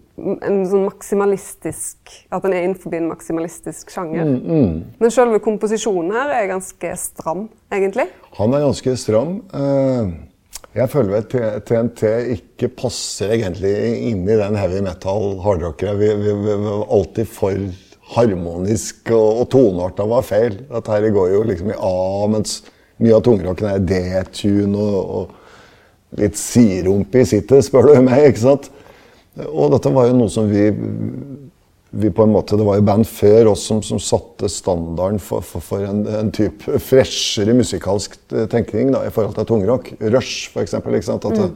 [0.48, 4.24] en sånn maksimalistisk At den er innenfor en maksimalistisk sjanger.
[4.24, 8.08] Mm, Men selve komposisjonen her er ganske stram, egentlig.
[8.40, 9.36] Han er ganske stram.
[9.52, 10.10] Eh,
[10.70, 11.32] Jeg føler at
[11.66, 12.02] TNT
[12.36, 13.72] ikke passer egentlig
[14.10, 15.96] inn i den heavy metal hardrockere.
[15.98, 17.56] Vi, vi, vi var alltid for
[18.14, 20.60] harmonisk, og, og tonearta var feil.
[20.70, 21.94] Dette her går jo liksom i A,
[22.30, 22.60] mens
[23.02, 25.39] mye av tungrocken er D-tune og, og
[26.18, 28.30] litt sirump i sittet, spør du meg.
[28.32, 28.70] ikke sant?
[29.46, 30.70] Og dette var jo noe som vi
[31.90, 35.42] vi på en måte, Det var jo band før oss som, som satte standarden for,
[35.42, 39.90] for, for en, en type freshere musikalsk eh, tenkning da, i forhold til tungrock.
[39.98, 40.94] Rush, for eksempel.
[40.94, 41.26] Ikke sant?
[41.26, 41.48] At det,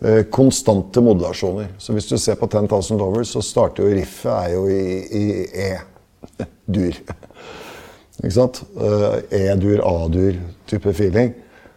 [0.00, 1.74] eh, konstante modulasjoner.
[1.78, 5.24] Så hvis du ser på 10,000 Lovers, så starter jo riffet er jo i, i
[5.68, 7.02] E-dur.
[8.22, 8.62] Ikke sant?
[8.80, 10.40] Eh, E-dur, A-dur
[10.72, 11.34] type feeling.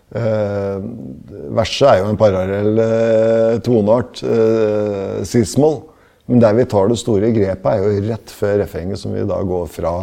[0.09, 0.77] Eh,
[1.53, 5.83] verset er jo en parallell eh, toneart, eh, cis-moll.
[6.29, 9.37] Men der vi tar det store grepet, er jo rett før refrenget, som vi da
[9.45, 9.93] går fra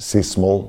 [0.00, 0.66] cis-moll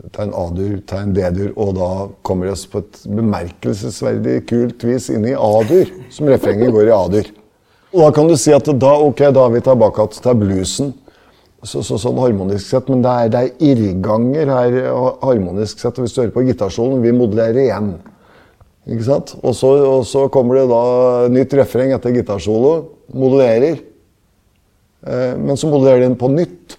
[0.00, 1.90] til en A-dur til en D-dur, og da
[2.24, 6.96] kommer vi oss på et bemerkelsesverdig kult vis inn i A-dur, som refrenget går i
[6.96, 7.30] A-dur.
[7.90, 10.92] Og da kan du si at da, ok, da er vi tilbake til bluesen.
[11.60, 14.78] Så, så, sånn harmonisk sett, Men det er, det er irrganger her
[15.20, 15.98] harmonisk sett.
[16.00, 17.90] Hvis du hører på gitarsolen, vi modellerer igjen.
[18.88, 19.34] Ikke sant?
[19.44, 20.82] Og så, og så kommer det da
[21.32, 22.72] nytt refreng etter gitarsolo.
[23.12, 23.82] Modellerer.
[25.04, 26.78] Eh, men så modellerer den på nytt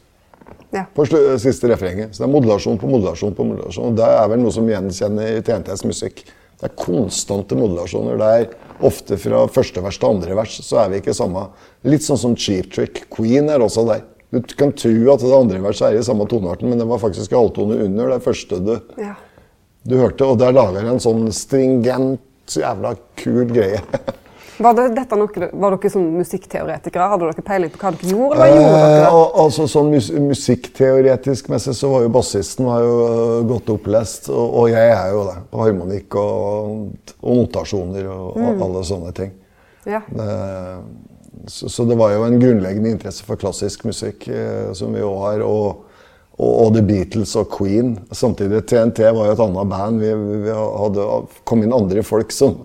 [0.72, 0.86] Ja.
[0.96, 2.16] på siste refrenget.
[2.16, 3.92] Så det er modulasjon på modulasjon på modulasjon.
[3.92, 6.24] Og det er vel noe som gjenkjenner TNTs musikk.
[6.62, 8.18] Det er konstante modulasjoner.
[8.18, 11.48] Det er ofte fra første vers til andre vers, så er vi ikke samme.
[11.84, 13.04] Litt sånn som Cheap Trick.
[13.14, 14.06] Queen er også der.
[14.32, 17.34] Du kan tro at det andre verset er i samme tonearten, men det var faktisk
[17.36, 19.16] halvtone under det første du, Ja.
[19.84, 20.24] du hørte.
[20.26, 23.82] Og der lager jeg en sånn stringent, jævla kul greie.
[24.62, 27.06] Var, det, dette noe, var dere sånn musikkteoretikere?
[27.10, 28.36] Hadde dere peiling på hva dere gjorde?
[28.36, 29.08] Eller hva gjorde Eh, dere?
[29.10, 34.30] al- altså sånn mus Musikkteoretisk messig så var jo bassisten var jo øh, godt opplest,
[34.30, 35.38] og, og jeg er jo det.
[35.50, 39.32] På harmonikk og, og notasjoner og, og alle sånne ting.
[39.90, 40.04] Ja.
[40.14, 40.78] Eh,
[41.48, 45.18] så, så det var jo en grunnleggende interesse for klassisk musikk, eh, som vi òg
[45.26, 45.46] har.
[45.46, 45.88] Og,
[46.38, 47.96] og, og The Beatles og Queen.
[48.12, 50.04] Samtidig TNT var jo et annet band.
[50.04, 50.12] Vi,
[50.46, 51.08] vi hadde
[51.48, 52.62] kom inn andre folk som,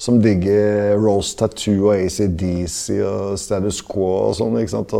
[0.00, 4.60] som digger Rose Tattoo og ACDC og Status Quo og sånn.
[4.60, 4.96] ikke sant?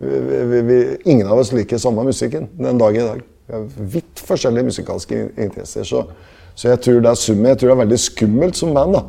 [0.00, 3.24] Vi, vi, ingen av oss liker samme musikken den dag i dag.
[3.46, 5.84] Vi har vidt forskjellige musikalske interesser.
[5.84, 6.06] Så,
[6.54, 7.50] så jeg tror det er summen.
[7.50, 9.02] Jeg tror det er veldig skummelt som band da,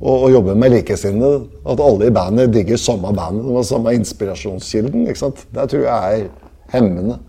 [0.00, 1.44] å, å jobbe med likesinnede.
[1.68, 5.06] At alle i bandet digger samme bandet, og samme inspirasjonskilden.
[5.08, 5.46] ikke sant?
[5.54, 6.26] Det tror jeg er
[6.74, 7.20] hemmende.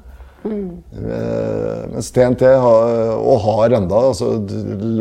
[0.45, 4.35] Eh, mens TNT har, og har enda altså,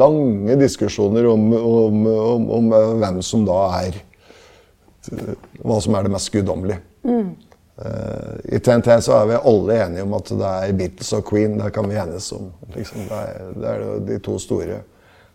[0.00, 4.00] lange diskusjoner om, om, om, om eh, hvem som da er
[5.60, 6.80] Hva som er det mest guddommelige.
[7.04, 11.58] Eh, I TNT så er vi alle enige om at det er Beatles og Queen.
[11.60, 12.48] Det kan vi enes om.
[12.76, 13.04] Liksom.
[13.10, 14.80] Det, er, det er de to store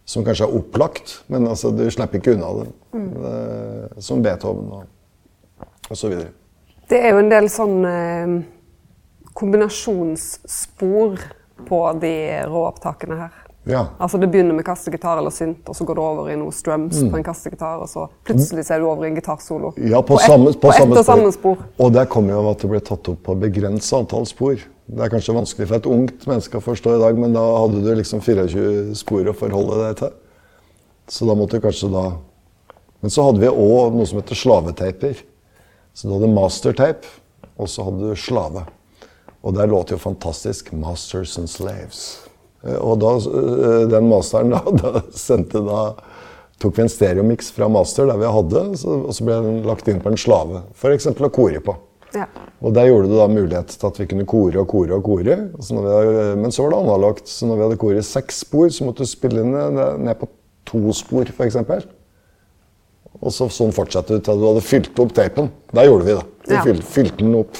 [0.09, 2.69] som kanskje er opplagt, men altså, du slipper ikke unna det.
[2.97, 4.87] Eh, som Beethoven og,
[5.91, 6.31] og så videre.
[6.89, 8.31] Det er jo en del sånn eh,
[9.37, 11.19] kombinasjonsspor
[11.69, 12.13] på de
[12.49, 13.37] råopptakene her.
[13.69, 13.83] Ja.
[14.01, 17.01] Altså Det begynner med kassegitar eller synt, og så går det over i noe strums
[17.03, 19.73] på en kassegitar, og så plutselig ser er du over i en gitarsolo.
[19.77, 19.89] Mm.
[19.91, 21.57] Ja, på, ett- samme, på, på samme og samme spor.
[21.77, 24.57] Og der kommer jo at det ble tatt opp på begrensa antall spor.
[24.89, 27.83] Det er kanskje vanskelig for et ungt menneske å forstå i dag, men da hadde
[27.85, 30.15] du liksom 24 spor å forholde deg til.
[31.09, 32.07] Så da måtte du kanskje da
[32.99, 35.21] Men så hadde vi òg noe som heter slaveteiper.
[35.95, 37.07] Så du hadde mastertape,
[37.55, 38.65] og så hadde du slave.
[39.39, 42.27] Og der låt jo fantastisk 'Masters and Slaves'.
[42.63, 45.95] Eh, Og da, eh, den masteren da, da sendte da
[46.59, 50.01] tok vi en stereomiks fra master der vi hadde, og så ble den lagt inn
[50.01, 50.63] på en slave.
[50.75, 51.07] F.eks.
[51.07, 51.75] å kore på.
[52.15, 52.25] Ja.
[52.65, 55.37] Og der gjorde det da mulighet til at vi kunne kore og kore og kore.
[55.61, 57.29] Så vi men så var det analogt.
[57.29, 60.29] Så når vi hadde koret seks spor, så måtte du spille ned, ned på
[60.69, 61.57] to spor, f.eks.
[63.19, 65.49] Og så sånn fortsatte du til du hadde fylt opp tapen.
[65.75, 66.27] Der gjorde vi det.
[66.49, 66.61] Vi Ja.
[66.63, 67.57] fylte, fylte den opp.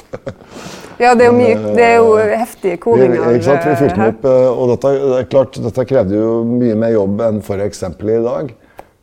[1.00, 3.66] Ja, det er jo, mye, det er jo heftige Vi, koringer ikke sant?
[3.66, 6.92] vi fylte den opp, eh, og dette, det er klart, dette krevde jo mye mer
[6.96, 8.54] jobb enn eksempel i dag.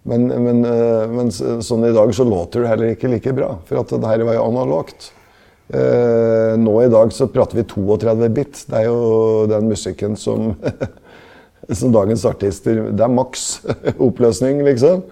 [0.07, 3.81] Men, men, eh, men sånn i dag så låter det heller ikke like bra, for
[3.81, 5.11] at det her var jo analogt.
[5.67, 8.63] Eh, nå i dag så prater vi 32 bit.
[8.69, 10.55] Det er jo den musikken som,
[11.81, 13.47] som dagens artister Det er maks
[14.09, 15.03] oppløsning, liksom.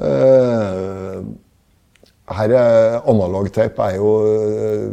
[0.00, 1.18] Eh,
[2.32, 4.88] her er analogtape er jo eh,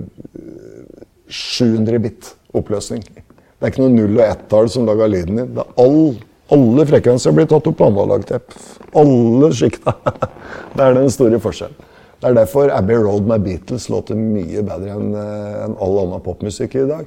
[1.30, 3.04] 700 bit oppløsning.
[3.06, 5.54] Det er ikke noe null- og ett-tall som lager lyden din.
[5.56, 6.18] Det er all,
[6.56, 8.60] alle frekvenser blir tatt opp på analogtape.
[9.00, 9.96] Alle sjikta.
[10.76, 11.88] Det er den store forskjellen.
[12.20, 16.22] Det er derfor Abbey Road med Beatles låter mye bedre enn en enn all annen
[16.26, 17.06] popmusikk i dag.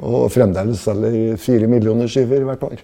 [0.00, 2.80] Og fremdeles selger fire millioner skiver hvert år.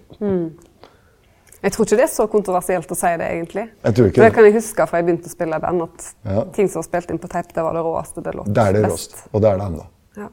[1.61, 3.67] Jeg tror ikke det er så kontroversielt å si det, egentlig.
[3.85, 4.35] Jeg tror ikke For det det.
[4.37, 6.45] kan jeg huske fra jeg begynte å spille i band, at Ja.
[6.57, 8.23] ting som var spilt inn på teip, det var det råeste.
[8.23, 8.93] Det låt Det er det best.
[9.13, 9.85] råst, og det er det ennå.
[10.17, 10.29] Ja.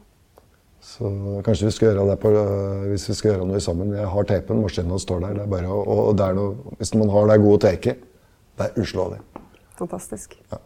[0.81, 3.91] Så kanskje vi skal gjøre det på, øh, hvis vi skal gjøre noe sammen.
[3.95, 5.33] Jeg har teipen, maskinen står der.
[5.33, 7.97] Det er bare, og, og det er noe, hvis man har det gode taket,
[8.57, 9.19] det er uslåelig.
[9.77, 10.37] Fantastisk.
[10.51, 10.57] Ja,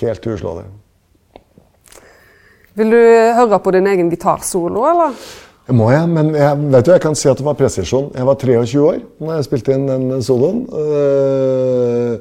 [0.00, 0.66] helt uslåelig.
[2.76, 3.00] Vil du
[3.36, 5.16] høre på din egen gitarsolo, eller?
[5.66, 8.10] Det må jeg, men jeg, vet du, jeg kan si at det var presisjon.
[8.14, 10.60] Jeg var 23 år når jeg spilte inn den soloen.
[10.70, 12.12] Øh,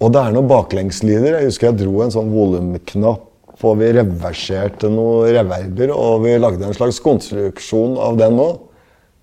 [0.00, 1.40] og det er noen baklengslyder.
[1.40, 3.26] Jeg husker jeg dro en sånn volumknapp,
[3.60, 8.62] og vi reverserte noen reverber, og vi lagde en slags konstruksjon av den òg.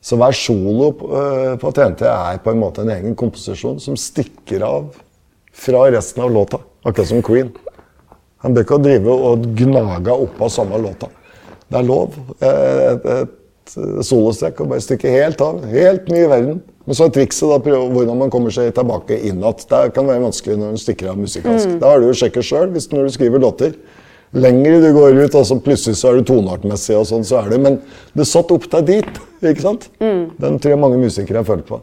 [0.03, 4.65] Så hver solo øh, på TNT er på en måte en egen komposisjon som stikker
[4.67, 4.89] av
[5.55, 6.59] fra resten av låta.
[6.83, 7.53] Akkurat som Queen.
[8.43, 11.09] Han bør ikke drive og gnage oppå samme låta.
[11.71, 12.17] Det er lov.
[12.43, 15.63] Et, et solostrekk og bare stikke helt av.
[15.71, 16.61] Helt ny verden.
[16.83, 19.65] Men så er trikset da prøve hvordan man kommer seg tilbake inn igjen.
[19.71, 21.77] Det kan være vanskelig når du stikker av musikalsk.
[21.79, 23.77] Da har du jo sjekket sjøl når du skriver låter.
[24.33, 27.51] Lengre du går ut, og så plutselig så er du toneartmessig, og sånn, så er
[27.53, 27.75] du Men
[28.17, 29.19] det satt opp deg dit.
[29.45, 29.89] ikke sant?
[30.41, 31.79] Den tror jeg mange musikere har følt på.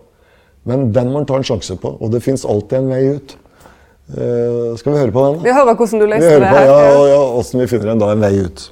[0.66, 3.36] Men den må man ta en sjanse på, og det fins alltid en vei ut.
[4.10, 5.38] Eh, skal vi høre på den?
[5.38, 5.46] da?
[5.46, 6.60] Vi hører hvordan du løste det her.
[6.66, 8.64] ja, og hvordan vi finner en, da, en vei ut.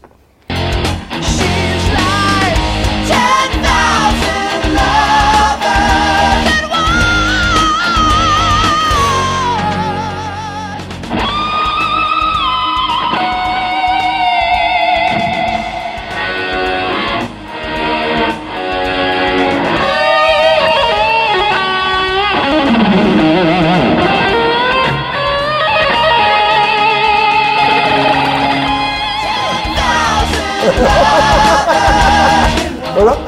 [32.98, 33.18] Hør da.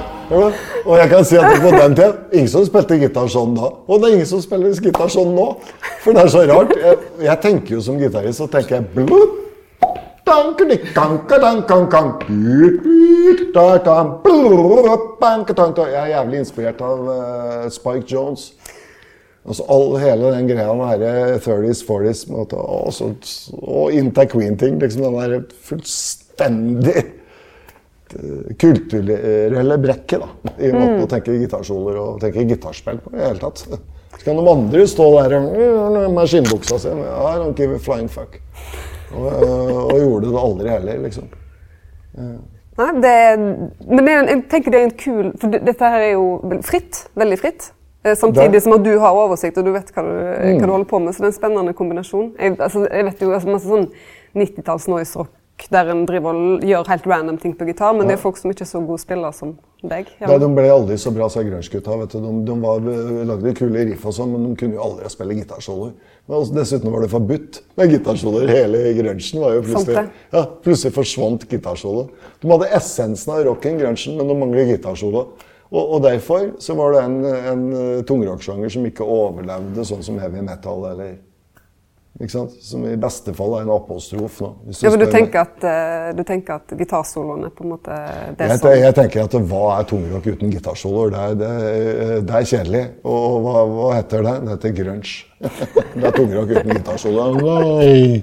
[0.85, 3.69] Og jeg kan si at på den tida ingen som spilte gitar sånn da.
[3.87, 5.47] Og det er ingen som spiller gitar sånn nå.
[6.03, 6.73] For det er så rart.
[6.79, 9.37] Jeg, jeg tenker jo som gitarist, så tenker jeg blup,
[15.91, 18.51] Jeg er jævlig inspirert av eh, Spike Jones.
[19.47, 23.11] Altså all, hele den greia med her 30s, 40s på måte, og, så,
[23.63, 24.79] og Inta Queen-ting.
[24.83, 27.07] Liksom den der fullstendig
[28.61, 33.43] kulturelle brekket da, i måten å tenke gitarsoloer og tenke gitarspill på i det hele
[33.43, 33.65] tatt.
[34.17, 38.41] Så kan de andre stå der med skinnbuksa si I don't give a flying fuck.
[39.15, 41.31] Og, og gjorde det aldri heller, liksom.
[42.81, 43.15] Nei, det,
[43.87, 47.05] men det, jeg tenker det er en kul For dette her er jo fritt.
[47.19, 47.71] Veldig fritt.
[48.05, 50.89] Eh, Samtidig som at du har oversikt og du vet hva du, hva du holder
[50.91, 51.15] på med.
[51.15, 52.33] Så det er en spennende kombinasjon.
[52.39, 53.91] Jeg, altså, jeg vet jo altså, masse sånn
[54.39, 55.35] 90-talls noise rock
[55.73, 58.53] der en driver og gjør helt random ting på gitar, men det er folk som
[58.53, 60.09] ikke er så gode spillere som deg.
[60.21, 61.99] Nei, de ble aldri så bra som grunge-gutta.
[62.15, 62.89] De, de var,
[63.29, 65.93] lagde kule riff og sånn, men de kunne jo aldri spille gitarsoloer.
[66.31, 68.51] Men dessuten var det forbudt med gitarsoloer.
[68.55, 72.09] Hele grungen var jo plutselig ja, Plutselig forsvant gitarsolo.
[72.41, 75.27] De hadde essensen av rocken, grungen, men de mangler gitarsolo.
[75.71, 80.19] Og, og derfor så var det en, en eh, tungrocksjanger som ikke overlevde sånn som
[80.19, 81.13] heavy metal eller
[82.19, 82.57] ikke sant?
[82.61, 84.51] Som i beste fall er en apostrof nå.
[84.67, 87.97] hvis Ja, men du tenker at, eh, du tenker at gitarsoloene på en måte
[88.37, 91.15] det Jeg, som jeg tenker at hva er tungrock uten gitarsoloer?
[91.15, 92.85] Det, det, det er kjedelig.
[93.09, 94.35] Og hva, hva heter det?
[94.43, 95.17] Det heter grunge.
[95.95, 97.41] Det er tungrock uten gitarsoloer.
[97.41, 98.23] Nei!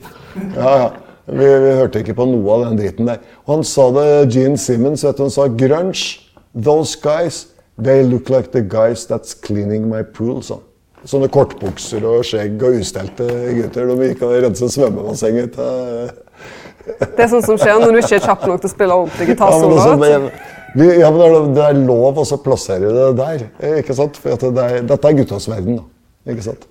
[0.54, 0.88] Ja, ja.
[1.28, 3.26] Vi, vi hørte ikke på noe av den dritten der.
[3.48, 6.22] Og han sa det, Gene Simmons, vet du, han sa grunge.
[6.54, 10.40] Those guys, they look like the guys that's cleaning my pool.
[10.46, 10.64] Sånn.
[11.08, 13.88] Sånne kortbukser og skjegg og ustelte gutter.
[13.88, 16.10] De gikk og rensa svømmebassenget til
[16.88, 19.30] Det er sånt som skjer når du ikke er kjapp nok til å spille ordentlig
[19.32, 19.78] gitarsolo.
[19.80, 19.94] Ja,
[20.76, 23.46] det, ja, men det, er, lov å plassere det der.
[23.80, 24.20] Ikke sant?
[24.20, 25.80] For det er, dette er guttas verden.
[25.80, 26.34] Da.
[26.34, 26.68] Ikke sant?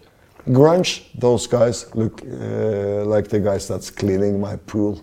[0.46, 5.01] Grunge, those guys look uh, like the guys that's cleaning my pool.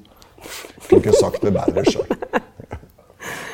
[0.88, 2.08] Kunne ikke sagt det bedre sjøl.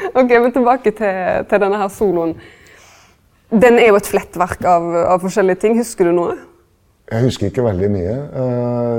[0.10, 2.32] Ok, men tilbake til, til denne her soloen.
[3.50, 4.86] Den er jo et flettverk av,
[5.16, 5.78] av forskjellige ting.
[5.80, 6.36] Husker du noe?
[7.10, 8.16] Jeg husker ikke veldig mye.
[8.42, 8.98] eh,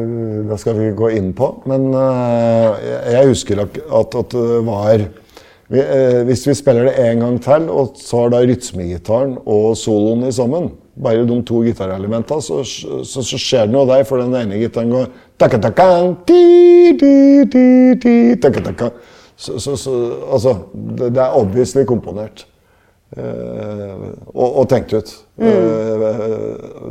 [0.50, 1.52] det skal vi gå inn på.
[1.70, 5.04] Men eh, jeg- husker at, at, det var
[5.70, 10.26] eh, Hvis vi spiller det en gang til, og så har da rytmegitaren og soloen
[10.26, 14.34] i sammen, bare de to gitarelementene, så, så, så skjer det noe der, for den
[14.34, 15.06] ene gitaren går
[19.58, 19.94] så, så
[20.32, 22.49] altså, det, det er obviously komponert.
[23.16, 25.08] Eh, og, og tenkt ut.
[25.42, 26.04] Eh,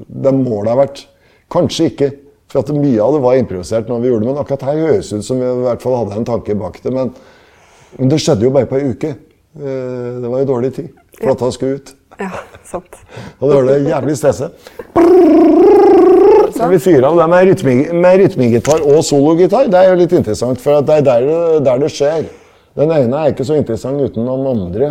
[0.09, 1.05] det må det ha vært.
[1.53, 2.09] Kanskje ikke.
[2.49, 5.11] For at mye av det var improvisert når vi gjorde det, men akkurat her høres
[5.13, 6.91] ut som vi i hvert fall hadde en tanke bak det.
[6.95, 7.11] Men,
[7.99, 9.11] men det skjedde jo bare på ei uke.
[9.13, 10.89] Eh, det var jo dårlig tid.
[11.21, 11.93] Plata skulle ut.
[12.19, 12.31] Ja,
[12.67, 12.97] sant.
[13.39, 14.49] Og det var det jævlig stresse.
[16.59, 19.69] Så vi fyrer av det med, rytmi- med rytmegitar og sologitar.
[19.71, 22.25] Det er jo litt interessant, for at det er der det, der det skjer.
[22.79, 24.89] Den ene er ikke så interessant uten den andre.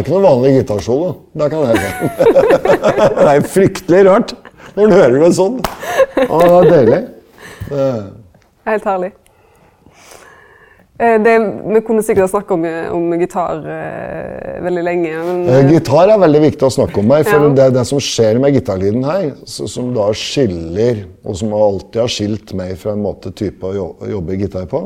[0.00, 1.12] Er ikke noe vanlig gitarsolo.
[1.36, 1.92] Det kan jeg si.
[3.20, 4.34] det er fryktelig rart
[4.76, 5.56] når du hører det sånn.
[6.26, 7.00] Å, det er deilig.
[7.70, 7.88] Det,
[8.70, 9.10] Helt herlig.
[11.00, 11.32] Eh, Det,
[11.74, 15.12] vi kunne sikkert snakke om, om gitar eh, veldig lenge.
[15.24, 17.52] Men, Eh, Gitar er veldig viktig å snakke om her, for Ja.
[17.56, 22.52] det, det som skjer med gitarlyden her, som da skiller, og som alltid har skilt
[22.58, 24.82] meg fra en måte type å jo- jobbe gitar på,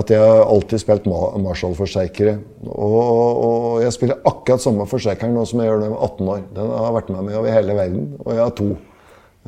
[0.00, 2.36] at jeg har alltid spilt Ma- Marshall-forsterkere.
[2.70, 6.30] Og, og jeg spiller akkurat samme forsterkeren nå som jeg gjør når jeg var 18
[6.36, 6.40] år.
[6.56, 8.68] Den har vært med meg over hele verden, og jeg har to.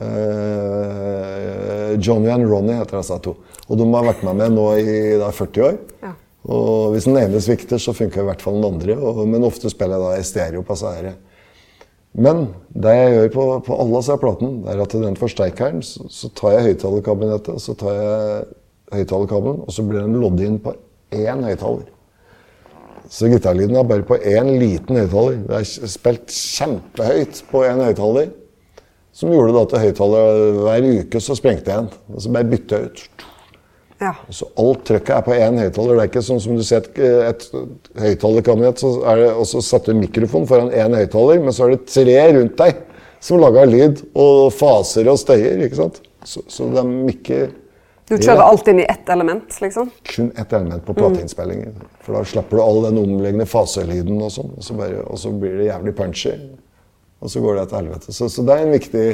[0.05, 3.37] Eh, Johnny and Ronny heter disse to.
[3.69, 5.79] Og de har vært med meg nå i da, 40 år.
[6.03, 6.13] Ja.
[6.45, 8.99] Og hvis den ene svikter, så funker i hvert fall den andre.
[8.99, 11.15] Og, men ofte spiller jeg da i stereo på disse.
[12.15, 16.31] Men det jeg gjør på, på alle disse platene, er at den forsterkeren så, så
[16.37, 18.45] tar jeg høyttalerkabinettet, så tar jeg
[18.97, 20.75] høyttalerkabelen, og så blir den lodd inn på
[21.15, 21.91] én høyttaler.
[23.11, 25.43] Så gitarlyden er bare på én liten høyttaler.
[25.45, 28.33] Det er spilt kjempehøyt på én høyttaler.
[29.15, 31.91] Som gjorde da at høyttaler hver uke så sprengte jeg en.
[32.11, 33.27] Og så bare bytta jeg ut.
[34.03, 34.15] ja.
[34.35, 35.95] Så alt trøkket er på én høyttaler.
[35.95, 39.93] Det er ikke sånn som du ser et, et høyttalerkabinett, så er det også satt
[39.93, 42.83] en mikrofon foran én høyttaler, men så er det tre rundt deg
[43.25, 45.63] som lager lyd og faser og støyer.
[45.69, 46.01] ikke sant?
[46.25, 47.53] Så, så de mikker
[48.15, 49.91] Du kjører alt inn i ett element, liksom?
[50.11, 51.75] kun ett element på plateinnspillinger.
[52.05, 55.57] For da slipper du all den omliggende faselyden og sånn, og, så og så blir
[55.61, 56.35] det jævlig punchy.
[57.21, 58.13] og så går det til helvete.
[58.13, 59.07] Så, så det er en viktig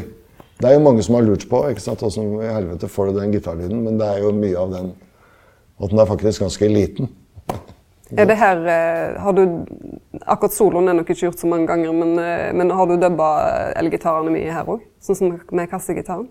[0.60, 3.20] Det er jo mange som har lurt på ikke sant, hvordan i helvete får du
[3.20, 4.90] den gitarlyden, men det er jo mye av den
[5.80, 7.08] at den er faktisk ganske liten.
[8.18, 9.64] Er det her eh, Har du
[10.26, 13.28] Akkurat soloen er nok ikke gjort så mange ganger, men, eh, men har du dubba
[13.80, 14.82] elgitarene mye her òg?
[15.00, 16.26] Sånn som med kassegitaren?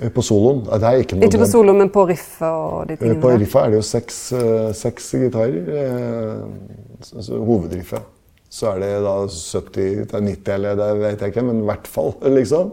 [0.00, 2.94] Eh, På soloen det er ikke noe Ikke på soloen, men på riffet og de
[2.94, 5.68] Eh, tingene På riffet er det jo seks, eh, seks gitarer.
[5.68, 6.44] eh,
[7.02, 8.02] så- så Hovedriffet.
[8.50, 11.86] Så er det da 70 til 90 eller det vet jeg ikke, men i hvert
[11.86, 12.72] fall, liksom.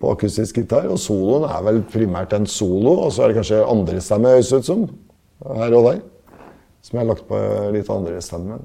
[0.00, 0.84] På akustisk gitar.
[0.90, 4.52] Og soloen er vel primært en solo, og så er det kanskje andre stemmer, høres
[4.52, 4.88] ut som.
[5.46, 6.00] Her og der.
[6.82, 8.58] Som jeg har lagt på litt andre stemmer.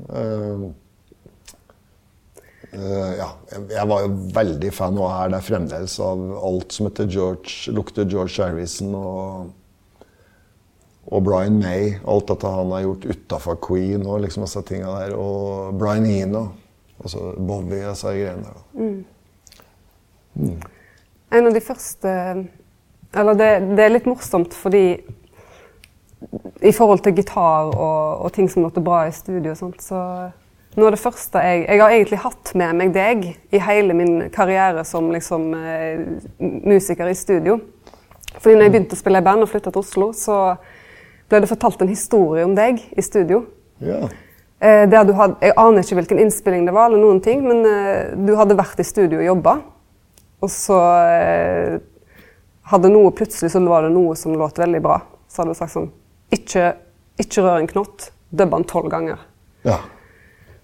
[2.71, 7.09] Eh, ja, jeg, var jo veldig fan, og er det fremdeles, av alt som heter
[7.11, 9.49] George, lukter George Harrison og
[11.11, 15.15] og Brian May, alt dette han har gjort utafor Queen og liksom disse tinga der.
[15.17, 16.45] Og Brian Eno.
[17.01, 18.59] Altså Bobby og disse greiene der.
[20.37, 20.69] da.
[21.31, 22.11] En av de første
[23.11, 25.01] Eller det, det er litt morsomt fordi
[26.61, 29.97] i forhold til gitar og, og ting som låter bra i studio og sånt, så
[30.77, 34.29] noe av det første jeg Jeg har egentlig hatt med meg deg i hele min
[34.33, 36.03] karriere som liksom eh,
[36.39, 37.59] musiker i studio.
[38.37, 40.37] Fordi når jeg begynte å spille i band og flytta til Oslo, så
[41.31, 43.43] ble det fortalt en historie om deg i studio.
[43.83, 44.05] Ja.
[44.61, 47.65] Eh, der du hadde, jeg aner ikke hvilken innspilling det var, eller noen ting, men
[47.67, 49.55] eh, du hadde vært i studio og jobba.
[50.41, 50.77] Og så
[51.11, 51.79] eh,
[52.71, 55.01] hadde noe plutselig så var det noe som låt veldig bra.
[55.27, 55.91] Så hadde du sagt sånn
[56.31, 56.75] Ikke,
[57.19, 58.11] ikke rør en knott.
[58.31, 59.25] Dubb den tolv ganger.
[59.67, 59.81] ja.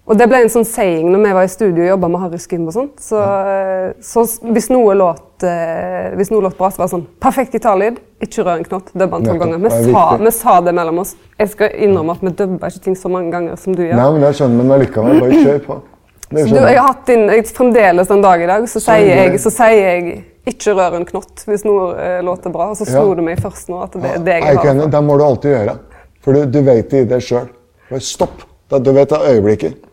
[0.08, 2.38] Og det ble en sånn saying når vi var i studio og jobba med Harry
[2.40, 2.94] Skim og sånt.
[3.04, 3.90] Så, ja.
[4.00, 7.98] så hvis noe låt eh, hvis noe låt bra, så var det sånn Perfekt gitarlyd,
[8.24, 8.88] ikke rør en knott.
[8.94, 9.60] Dubba den tolv ganger.
[9.66, 11.12] Vi sa, vi sa det mellom oss.
[11.36, 14.00] Jeg skal innrømme at vi dubba ikke ting så mange ganger som du gjør.
[14.00, 15.78] Nei, men jeg skjønner, men allikevel, bare kjør på.
[16.28, 19.48] Du, jeg har hatt inn, jeg, Fremdeles den dag i dag så sier, jeg, så
[19.48, 20.10] sier jeg
[20.44, 22.66] 'ikke rør en knott' hvis noe uh, låter bra.
[22.72, 23.14] Og så slo Ja.
[23.16, 24.90] det meg først nå at det er det Jeg har.
[24.92, 25.78] Det må du alltid gjøre.
[26.20, 27.48] For du, du vet det i det sjøl.
[27.88, 28.44] Bare stopp.
[28.68, 29.87] Da- Du vet det øyeblikket.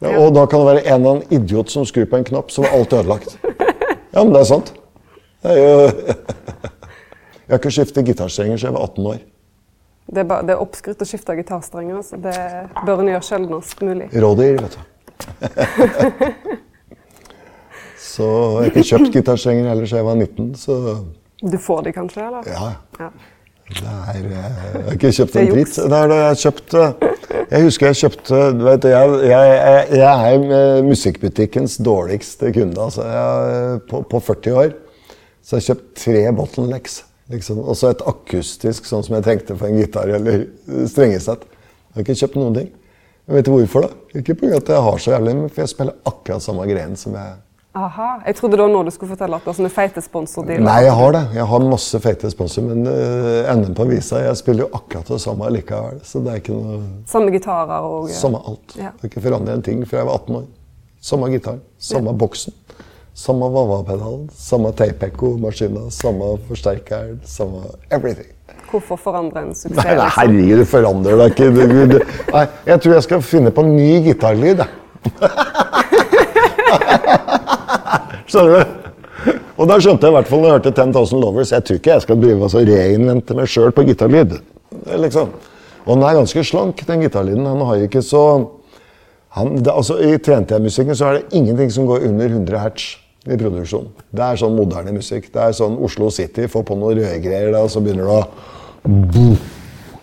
[0.00, 2.48] Ja, og da kan det være en eller annen idiot som skrur på en knapp,
[2.50, 3.30] så var alt ødelagt.
[4.10, 4.68] Ja, men det er sant.
[5.44, 5.70] Det er jo
[7.50, 9.18] Jeg har ikke skiftet gitarstrenger siden jeg var 18 år.
[10.10, 11.96] Det er, bare, det er oppskrytt å skifte gitarstrenger.
[12.00, 12.16] Altså.
[12.18, 12.34] Det
[12.86, 14.08] bør en gjøre sjeldnest mulig.
[14.14, 14.80] Rådyr, vet du.
[18.10, 20.72] Så jeg har ikke kjøpt gitarstrenger heller siden jeg var 19, så
[21.52, 22.42] Du får de kanskje, eller?
[22.50, 22.72] ja.
[22.98, 23.08] Ja.
[23.70, 25.76] Det er, eh, jeg har ikke kjøpt en dritt.
[25.78, 26.86] Det er det jeg kjøpte
[27.50, 32.80] Jeg husker jeg kjøpte du vet, jeg, jeg, jeg, jeg er eh, musikkbutikkens dårligste kunde.
[32.82, 33.06] Altså.
[33.06, 34.74] Jeg, på, på 40 år
[35.40, 36.98] så har jeg kjøpt tre bottlenecks.
[37.30, 37.62] Liksom.
[37.62, 40.44] Og så et akustisk, sånn som jeg trengte for en gitar eller
[40.90, 41.46] strengesett.
[41.46, 42.72] Jeg har ikke kjøpt noen ting.
[43.30, 43.86] Jeg vet hvorfor.
[43.86, 44.18] da.
[44.18, 44.56] Ikke pga.
[44.58, 47.38] at jeg har så jævlig, men for jeg spiller akkurat samme greien som jeg
[47.78, 48.08] Aha.
[48.26, 50.64] Jeg trodde det var nå du skulle fortelle at du har sånne feite sponsordealer.
[50.66, 51.20] Nei, jeg har det.
[51.38, 55.20] Jeg har masse feite sponsorer, men uh, enden på visa Jeg spiller jo akkurat det
[55.22, 56.00] samme likevel.
[56.02, 58.74] Så det er ikke noe Samme gitarer og Samme alt.
[58.74, 58.90] Ja.
[58.90, 60.48] Det har ikke forandret en ting fra jeg var 18 år.
[61.00, 62.56] Samme gitar, samme boksen.
[63.20, 68.28] Samme Vava-pedalen, samme Tapeco-maskina, samme forsterker, samme everything.
[68.70, 69.78] Hvorfor forandre en suksess?
[69.78, 70.20] Nei, nei, liksom?
[70.20, 72.04] herregud, du forandrer deg ikke.
[72.34, 74.70] Nei, jeg tror jeg skal finne på en ny gitarlyd, jeg.
[78.30, 78.88] Skjønner du?
[79.60, 81.90] Og da skjønte jeg i hvert fall når jeg hørte 10,000 Lovers Jeg tror ikke
[81.92, 84.38] jeg skal drive og reinvente meg sjøl på gitarlyd.
[85.02, 85.34] Liksom.
[85.84, 87.48] Og den er ganske slank, den gitarlyden.
[87.48, 88.22] Han har ikke så
[89.36, 92.86] han, det, altså, I TNT-musikken så er det ingenting som går under 100 hertz
[93.30, 93.90] i produksjon.
[94.10, 95.28] Det er sånn moderne musikk.
[95.30, 98.16] Det er sånn Oslo City, få på noen røde greier, da, og så begynner det
[98.16, 98.22] å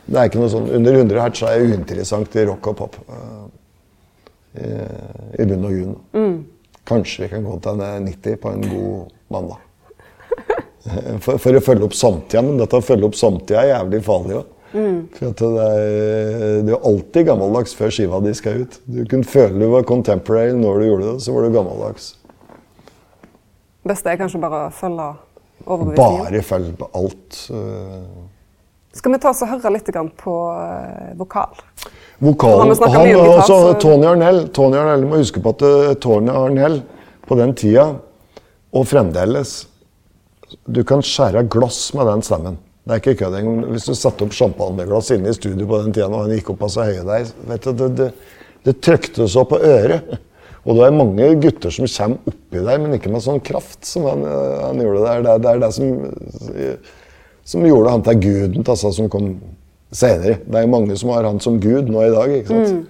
[0.08, 2.96] Det er ikke noe sånn Under 100 hertz er uinteressant i rock og pop.
[3.10, 5.98] eh, I, i bunn og grunn.
[6.88, 9.64] Kanskje vi kan gå til en 90 på en god mandag.
[11.20, 14.38] For, for å følge opp samtida, men dette å følge opp samtida er jævlig farlig
[14.40, 14.54] òg.
[15.18, 18.80] For at det er, du er alltid gammeldags før skiva di skal ut.
[18.86, 22.10] Du kunne føle du var contemporary når du gjorde det, så var du gammeldags.
[23.88, 25.12] beste er kanskje bare å følge
[25.66, 26.26] overbevisningen.
[26.28, 27.40] Bare følg på alt.
[28.98, 31.60] Skal vi ta oss og høre litt på eh, vokal?
[32.20, 35.62] Vokalen Han han, mye gitar, altså, så- Tony Arnell Tony Arnell må huske på at
[35.68, 36.80] uh, Tony Arnell
[37.28, 37.84] på den tida,
[38.74, 39.66] og fremdeles
[40.66, 42.58] Du kan skjære glass med den stemmen.
[42.88, 43.66] Det er ikke kødd engang.
[43.74, 46.62] Hvis du satte opp sjampanjeglass inne i studio på den tida og han gikk opp
[46.64, 48.08] av seg høye der, vet du, det, det,
[48.64, 50.14] det trykte så på øret.
[50.68, 54.04] Og det er mange gutter som kommer oppi der, men ikke med sånn kraft som
[54.08, 55.22] han, øh, han gjorde der.
[55.24, 55.92] Det, er- det det som,
[57.48, 59.30] som gjorde han til guden, altså, som kom
[59.92, 60.40] senere.
[60.46, 62.34] Det er mange som har han som gud nå i dag.
[62.42, 62.88] ikke sant?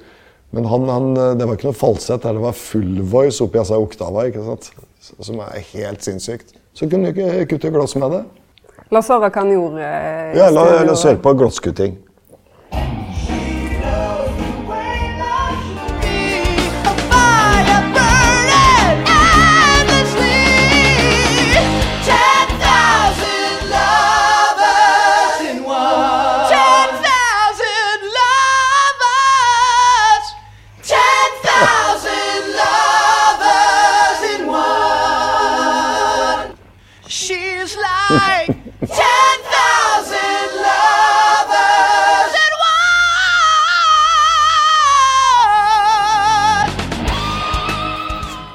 [0.55, 4.27] Men han, han, det var ikke noe falsett, det var full voice oppi altså oktava,
[4.29, 4.69] ikke sant?
[5.21, 6.53] som er helt sinnssykt.
[6.73, 8.23] Så kunne du ikke kutte glass med det.
[8.91, 9.83] La oss høre hva han gjorde.
[9.83, 11.97] eh, Ja, la, la oss høre på glasskutting.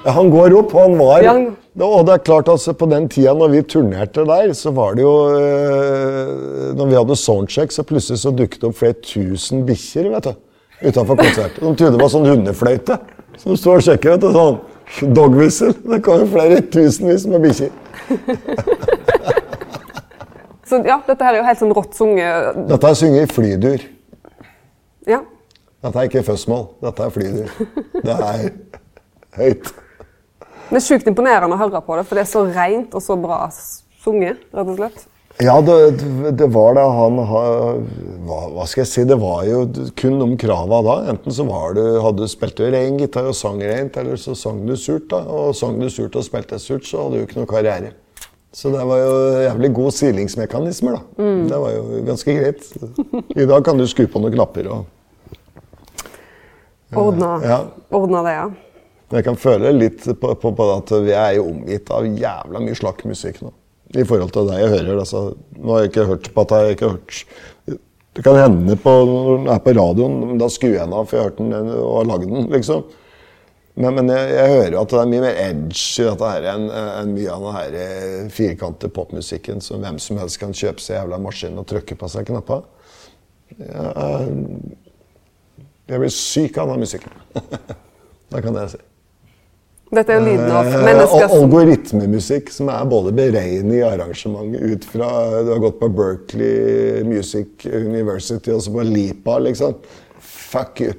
[0.04, 3.08] Han går opp, og han var Ja, han- Og det er klart, altså, på den
[3.08, 7.82] tida når vi turnerte der, så var det jo øh, Når vi hadde soundcheck, så
[7.82, 10.34] plutselig så dukket det opp flere tusen bikkjer vet du,
[10.88, 11.54] utafor konsert.
[11.56, 12.98] De trodde det var sånn hundefløyte
[13.38, 14.10] som står og sjekker.
[14.10, 14.58] vet du, sånn
[15.14, 15.72] Dog whistle.
[15.88, 17.70] Det kom jo flere tusenvis med bikkjer.
[20.68, 22.56] Så ja, dette her er jo helt sånn rått sunget.
[22.68, 23.80] Dette er sunget i flydur.
[25.08, 25.20] Ja.
[25.82, 26.66] Dette er ikke fussmål.
[26.84, 27.48] Dette er flydur.
[28.02, 28.50] Det er
[29.40, 29.72] høyt.
[30.72, 33.16] Det er sjukt imponerende å høre på det, for det er så rent og så
[33.20, 33.42] bra
[34.02, 35.02] sunget, rett og slett.
[35.42, 35.74] Ja, det,
[36.38, 37.76] det var da han ha-
[38.28, 39.04] hva, hva skal jeg si?
[39.08, 39.62] Det var jo
[39.98, 40.94] kun de krava da.
[41.12, 44.60] Enten så var du, hadde du spilt ren gitar og sang rent, eller så sang
[44.68, 45.08] du surt.
[45.12, 45.22] da.
[45.24, 47.92] Og sang du surt og spilte surt, så hadde du jo ikke noe karriere.
[48.52, 49.12] Så det var jo
[49.46, 51.30] jævlig gode silingsmekanismer, da.
[51.48, 52.68] Det var jo ganske greit.
[53.32, 54.84] I dag kan du skru på noen knapper og
[56.92, 57.58] Ordna, Ja.
[57.90, 58.50] ordna det, ja.
[59.12, 62.62] Men jeg kan føle litt på, på, på at vi er jo omgitt av jævla
[62.64, 63.50] mye slakk musikk nå.
[63.92, 65.00] I forhold til det jeg hører.
[65.02, 65.20] Altså,
[65.58, 67.18] nå har jeg ikke hørt på at jeg ikke har hørt
[68.16, 71.10] Det kan hende på, når den er på radioen, men da skrur jeg den av,
[71.10, 72.46] for jeg har hørt den og har lagd den.
[72.54, 72.86] liksom.
[73.74, 76.48] Men, men jeg, jeg hører jo at det er mye mer edge i dette her
[76.52, 80.84] enn enn mye av den her eh, firkante popmusikken som hvem som helst kan kjøpe
[80.84, 82.62] seg jævla maskin og trykke på seg knappa.
[83.60, 84.38] Jeg,
[85.92, 87.20] jeg blir syk av den musikken.
[88.32, 88.82] det kan jeg si.
[89.92, 94.62] Dette er jo lyden av Eh, mennesker som Algoritmemusikk som er både beregnet i arrangementet
[94.62, 95.08] ut fra
[95.44, 99.74] Du har gått på Berkeley Music University og så på LIPA, liksom.
[100.18, 100.94] Fuck you.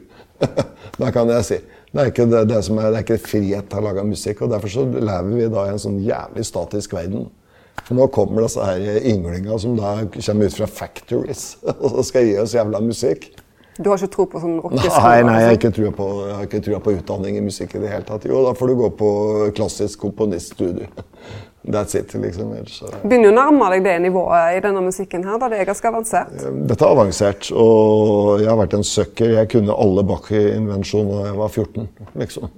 [1.02, 1.58] da kan jeg si.
[1.94, 4.46] Det er ikke, det, det som er, det er ikke frihet til å lage musikk.
[4.46, 7.28] og Derfor så lever vi da i en sånn jævlig statisk verden.
[7.84, 12.30] For nå kommer disse her ynglinga som da kommer ut fra factories og så skal
[12.30, 13.32] gi oss jævla musikk.
[13.78, 15.02] Du har ikke tro på sånn rockeskole?
[15.02, 15.60] Nei, nei, jeg har altså?
[15.60, 18.28] ikke trua på, på utdanning i musikk i det hele tatt.
[18.30, 19.10] Jo, da får du gå på
[19.58, 20.90] klassisk komponiststudie.
[21.64, 22.50] That's it, liksom.
[22.68, 25.66] Så- Begynner jo å nærme deg det nivået i denne musikken her, da det er
[25.70, 26.34] ganske avansert.
[26.68, 29.30] Dette er avansert, og jeg har vært en sucker.
[29.38, 31.88] Jeg kunne alle Bach-invensjoner da jeg var 14,
[32.20, 32.50] liksom.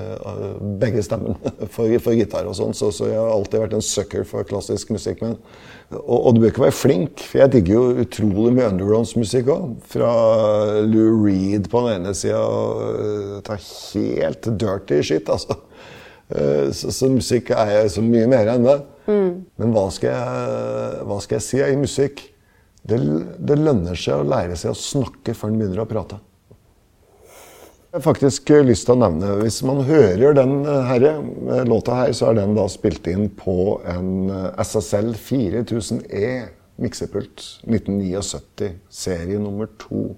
[0.82, 1.36] Begge stemmen
[1.74, 4.90] for, for gitar og sånn, så, så jeg har alltid vært en sucker for klassisk
[4.90, 5.22] musikk.
[5.22, 5.38] Men,
[5.94, 9.72] og, og du bør ikke være flink, for jeg digger jo utrolig mye undergroundsmusikk òg.
[9.94, 10.10] Fra
[10.90, 15.60] Lou Reed på den ene sida og ta helt dirty shit, altså.
[16.30, 18.78] Eh, Så, så musikk er så mye mer enn det.
[19.58, 22.20] Men hva skal, jeg, hva skal jeg si i musikk?
[22.86, 22.98] Det,
[23.42, 26.20] det lønner seg å lære seg å snakke før en begynner å prate.
[27.90, 31.98] Jeg har faktisk eh, lyst til å nevne, Hvis man hører den her, eh, låta
[32.04, 34.30] her, så er den da spilt inn på en
[34.62, 36.30] SSL 4000E
[36.80, 40.14] miksepult 1979, serie nummer to.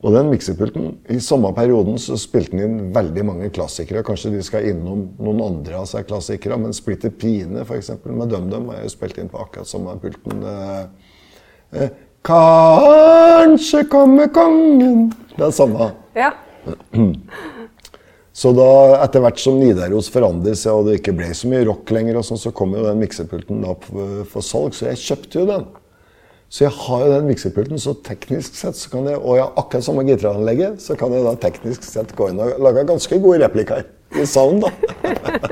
[0.00, 4.04] Og den miksepulten, I samme perioden så spilte den inn veldig mange klassikere.
[4.06, 8.32] Kanskje de skal innom noen andre av seg klassikere, men Splitter Pine for eksempel, med
[8.32, 10.40] DumDum er jo spilt inn på akkurat samme pulten.
[10.40, 15.92] Eh, eh, Kanskje kommer kongen Det er samme.
[16.16, 16.34] Ja.
[18.40, 18.70] Så da,
[19.02, 22.24] etter hvert som Nidaros forandret seg og det ikke ble så mye rock lenger, og
[22.24, 23.74] sånn, så kom jo den miksepulten da
[24.30, 25.66] for salg, så jeg kjøpte jo den.
[26.50, 29.58] Så jeg har jo den miksepulten, så teknisk sett så kan jeg, og jeg har
[29.60, 33.38] akkurat samme gitaranlegget, så kan jeg da teknisk sett gå inn og lage ganske gode
[33.44, 33.84] replikker
[34.18, 34.72] i sound, da.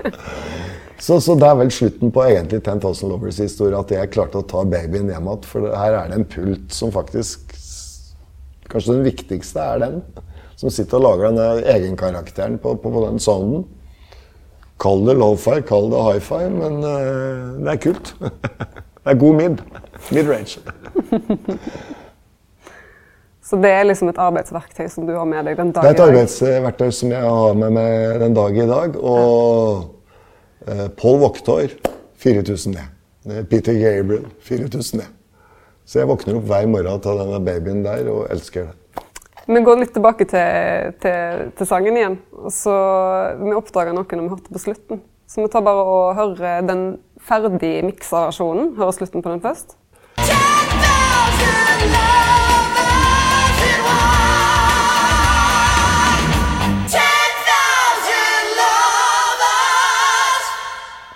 [1.07, 4.49] så, så det er vel slutten på egentlig 10,000 Lovers historie, at jeg klarte å
[4.51, 7.55] ta babyen hjem igjen, for her er det en pult som faktisk
[8.69, 9.95] Kanskje den viktigste er den.
[10.61, 13.63] Som sitter og lager denne egenkarakteren på, på, på den sounden.
[14.83, 18.13] Kall det low-fi, kall det high-fi, men uh, det er kult.
[18.21, 19.63] det er god mid.
[20.11, 20.61] Mid-range.
[23.49, 25.95] Så det er liksom et arbeidsverktøy som du har med deg den dag i dag?
[25.95, 28.99] Det er et arbeidsverktøy som jeg har med meg den dag i dag.
[29.01, 29.87] Og
[30.67, 30.89] ja.
[30.99, 31.73] Paul Voktor
[32.21, 32.91] 4000 ned.
[33.31, 35.15] Eh, Peter Gabriel 4000 ned.
[35.89, 39.05] Så jeg våkner opp hver morgen til denne babyen der og elsker det.
[39.49, 42.19] Vi går litt tilbake til, til, til sangen igjen.
[42.53, 42.75] Så
[43.41, 45.01] Vi oppdaga noe når vi hørte på slutten.
[45.29, 46.83] Så vi tar bare og hører den
[47.17, 48.75] ferdig miksa versjonen.
[48.77, 49.78] Hører slutten på den først.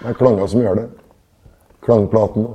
[0.03, 0.89] Det er klanger som gjør det.
[1.87, 2.47] Klangplaten.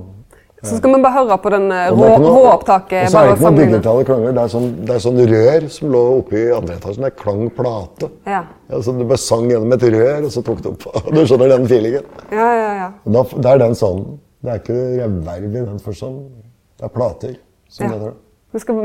[0.65, 1.99] Så skal vi bare høre på den råopptaket.
[2.01, 3.03] Rå, noe- råopptaket.
[3.05, 4.31] Og så er det ikke noen digitale klanger.
[4.35, 7.05] Det er sånn, det er sånn rør som lå oppe i andre etasjen.
[7.05, 8.09] Det er klangplate.
[8.27, 8.41] Ja.
[8.71, 10.87] Ja, så du bare sang gjennom et rør, og så tok det opp.
[11.13, 12.09] Du skjønner den feelingen?
[12.33, 12.89] ja, ja, ja.
[13.05, 14.19] Da, det er den sounden.
[14.43, 16.19] Det er ikke reverb i den forstand.
[16.77, 17.37] Det er plater.
[17.69, 17.91] Som Ja.
[17.93, 18.13] heter det.
[18.53, 18.75] Vi skal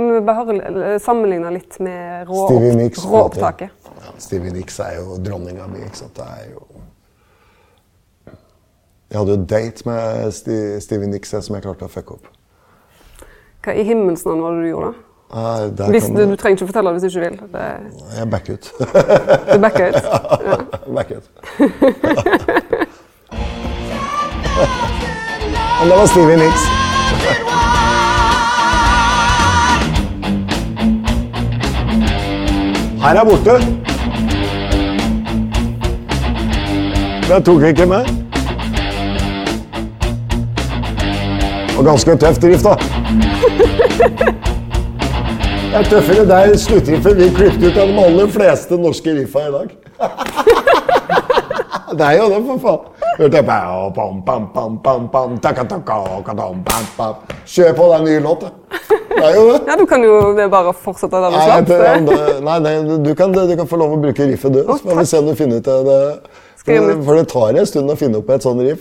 [1.01, 3.68] sammenligne litt med rå, råopptaket.
[4.03, 5.78] Ja, Stevie Nicks er jo dronninga mi.
[5.85, 6.14] ikke sant?
[6.16, 6.62] Det er jo
[9.12, 12.26] Jeg hadde jo date med Sti- Stevie Nicks som jeg klarte å fucke opp.
[13.62, 14.95] Hva i himmels navn var det du gjorde?
[15.76, 15.87] da?
[15.89, 17.39] Hvis, du, du trenger ikke fortelle det hvis du ikke vil.
[17.53, 17.62] Det,
[18.18, 18.72] Jeg backer ut.
[19.53, 19.95] du backer ut.
[20.97, 21.28] backer ut.
[25.80, 26.91] Men det var Stevie Nicks.
[33.03, 33.55] Her er borte.
[37.28, 38.05] Det tok vi ikke med.
[41.78, 42.76] Og ganske tøff drift, da.
[45.72, 49.53] Det er tøffere der sluttriffet vi klippet ut av de aller fleste norske riffa i
[49.57, 49.68] dag.
[51.98, 52.80] Det er jo det, for faen.
[53.18, 53.44] Hørte jeg.
[57.46, 58.46] Kjør på, den nye en ny låt,
[59.16, 59.24] det.
[59.24, 59.60] Er jo det.
[59.70, 61.66] Ja, du kan jo det bare fortsette der du slapp.
[61.68, 62.74] det- nei, nei
[63.06, 64.62] du, kan, du kan få lov å bruke riffet, du.
[64.66, 66.00] Så får vi se om du finner ut det.
[66.62, 68.80] For det tar en stund å finne opp et sånt riff.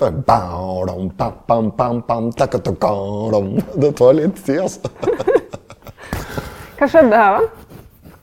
[3.81, 4.79] Det tar litt tid, altså.
[6.81, 7.41] Hva skjedde her, da?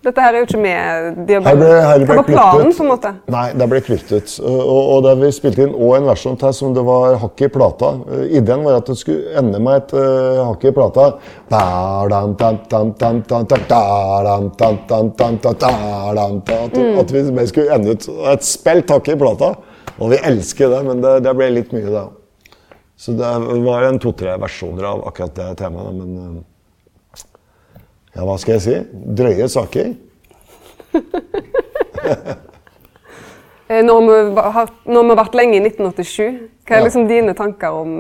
[0.07, 2.91] Dette her er jo ikke med de har bare, ble Hva var planen, på en
[2.93, 3.11] måte?
[3.35, 4.35] Nei, det ble klippet ut.
[4.47, 7.49] Og, og det vi spilte inn òg en versjon til som det var hakk i
[7.51, 7.89] plata.
[8.15, 11.09] Eh, Ideen var at det skulle ende med et uh, hakk i plata.
[17.03, 19.51] At, vi mer skulle ende ut et spilt hakk i plata.
[19.99, 22.07] Og vi elsker det, men det, det ble litt mye, da.
[22.99, 23.33] Så det
[23.67, 25.91] var en to-tre versjoner av akkurat det temaet.
[25.99, 26.39] Men eh,
[28.15, 28.77] ja, hva skal jeg si?
[29.19, 29.95] Drøye saker.
[33.69, 36.85] Eh, va- har, vi vært lenge i 1987, hva er Ja.
[36.87, 37.91] liksom dine tanker om,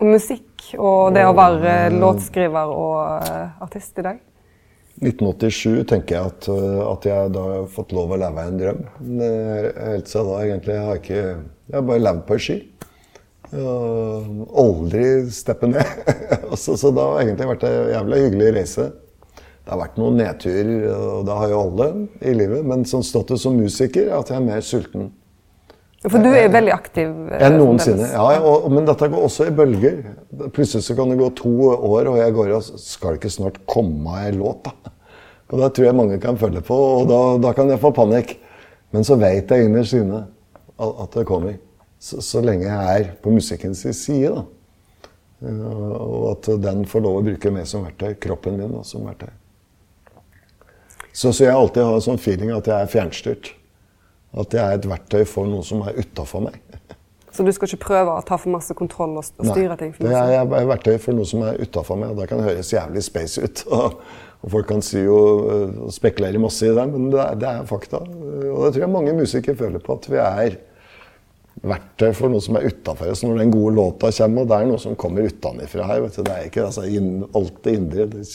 [0.00, 4.22] om musikk og det å være eh, låtskriver og eh, artist i dag?
[5.02, 6.48] 1987 tenker jeg at,
[6.88, 8.80] at jeg da har fått lov å leve en drøm.
[9.20, 11.22] Helt siden da egentlig har jeg ikke
[11.68, 12.56] Jeg har bare levd på ski.
[13.52, 15.84] Og aldri steppe ned.
[16.62, 18.86] så, så det har egentlig vært en jævlig hyggelig reise.
[19.64, 21.84] Det har vært noen nedturer, og det har jo alle
[22.20, 22.64] i livet.
[22.68, 25.06] Men sånn status som musiker er at jeg er mer sulten
[26.04, 27.12] For du er veldig aktiv.
[27.32, 28.10] eh, enn noensinne.
[28.12, 30.02] Ja, og, men dette går også i bølger.
[30.52, 33.56] Plutselig så kan det gå to år, og jeg går og Skal det ikke snart
[33.64, 34.92] komme ei låt, da?
[35.52, 38.34] Og da tror jeg mange kan følge på, og da, da kan jeg få panikk.
[38.92, 40.26] Men så veit jeg innerst inne
[40.76, 41.56] at at det kommer.
[42.00, 44.44] Så, så lenge jeg er på musikkens side, da.
[45.44, 48.12] Og at den får lov å bruke meg som verktøy.
[48.20, 49.32] Kroppen min da, som verktøy.
[51.14, 53.52] Så, så jeg alltid har en sånn feeling at jeg er fjernstyrt.
[54.34, 56.58] At jeg er et verktøy for noe som er utafor meg.
[57.34, 59.94] Så du skal ikke prøve å ta for masse kontroll og, og styre ting?
[60.02, 62.12] Nei, jeg er, er verktøy for noe som er utafor meg.
[62.12, 63.64] og Det kan høres jævlig space ut.
[63.74, 63.98] Og,
[64.44, 65.18] og folk kan si jo,
[65.86, 68.02] og spekulere masse i det, men det er, det er fakta.
[68.04, 70.56] Og det tror jeg mange musikere føler på, at vi er
[71.64, 73.22] verktøy for noe som er utafor oss.
[73.24, 76.02] Når den gode låta kommer, og det er noe som kommer utenfra her.
[76.04, 76.22] Vet du.
[76.26, 78.06] Det er ikke altså, inn, alt det indre.
[78.12, 78.26] Det,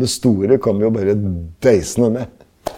[0.00, 1.14] det store kommer jo bare
[1.62, 2.74] deisende ned.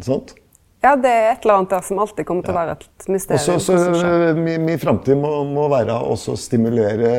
[0.00, 0.34] Sant?
[0.80, 3.58] Ja, det er et eller annet der som alltid kommer til å være et mysterium.
[3.58, 4.38] Også, så skjer.
[4.38, 7.10] min, min framtid må, må være å stimulere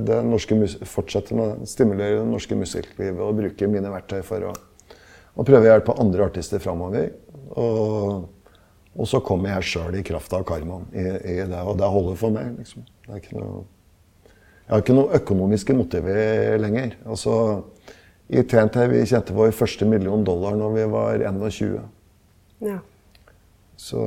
[0.00, 0.56] det norske
[0.88, 4.54] fortsette med stimulere det norske musikklivet og bruke mine verktøy for å,
[5.36, 7.10] å prøve å hjelpe andre artister framover.
[7.52, 8.24] Og,
[8.96, 11.04] og så kommer jeg sjøl i kraft av karmaen i,
[11.34, 12.56] i det, og det holder for meg.
[12.62, 12.88] Liksom.
[13.36, 13.62] Noe,
[14.62, 16.96] jeg har ikke noe økonomiske motiver lenger.
[17.04, 17.36] Altså,
[18.32, 21.80] I TNT vi tjente vår første million dollar når vi var 21.
[22.64, 22.78] Ja.
[23.76, 24.00] Så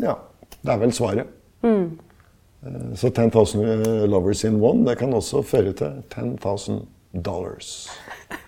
[0.00, 0.14] ja,
[0.60, 1.26] det er vel svaret.
[1.64, 1.98] Mm.
[2.94, 6.82] Så 10,000 lovers in one, det kan også føre til 10,000
[7.24, 7.88] dollars.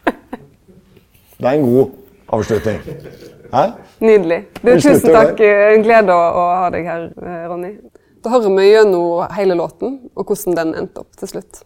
[1.42, 1.86] Det er en god
[2.28, 2.78] avslutning.
[3.54, 3.62] Hæ?
[4.00, 4.44] Nydelig.
[4.62, 5.40] Du, tusen takk.
[5.40, 7.72] En glede å, ha deg her, eh, Ronny.
[8.22, 11.64] Da hører vi gjennom hele låten, og hvordan den endte opp til slutt.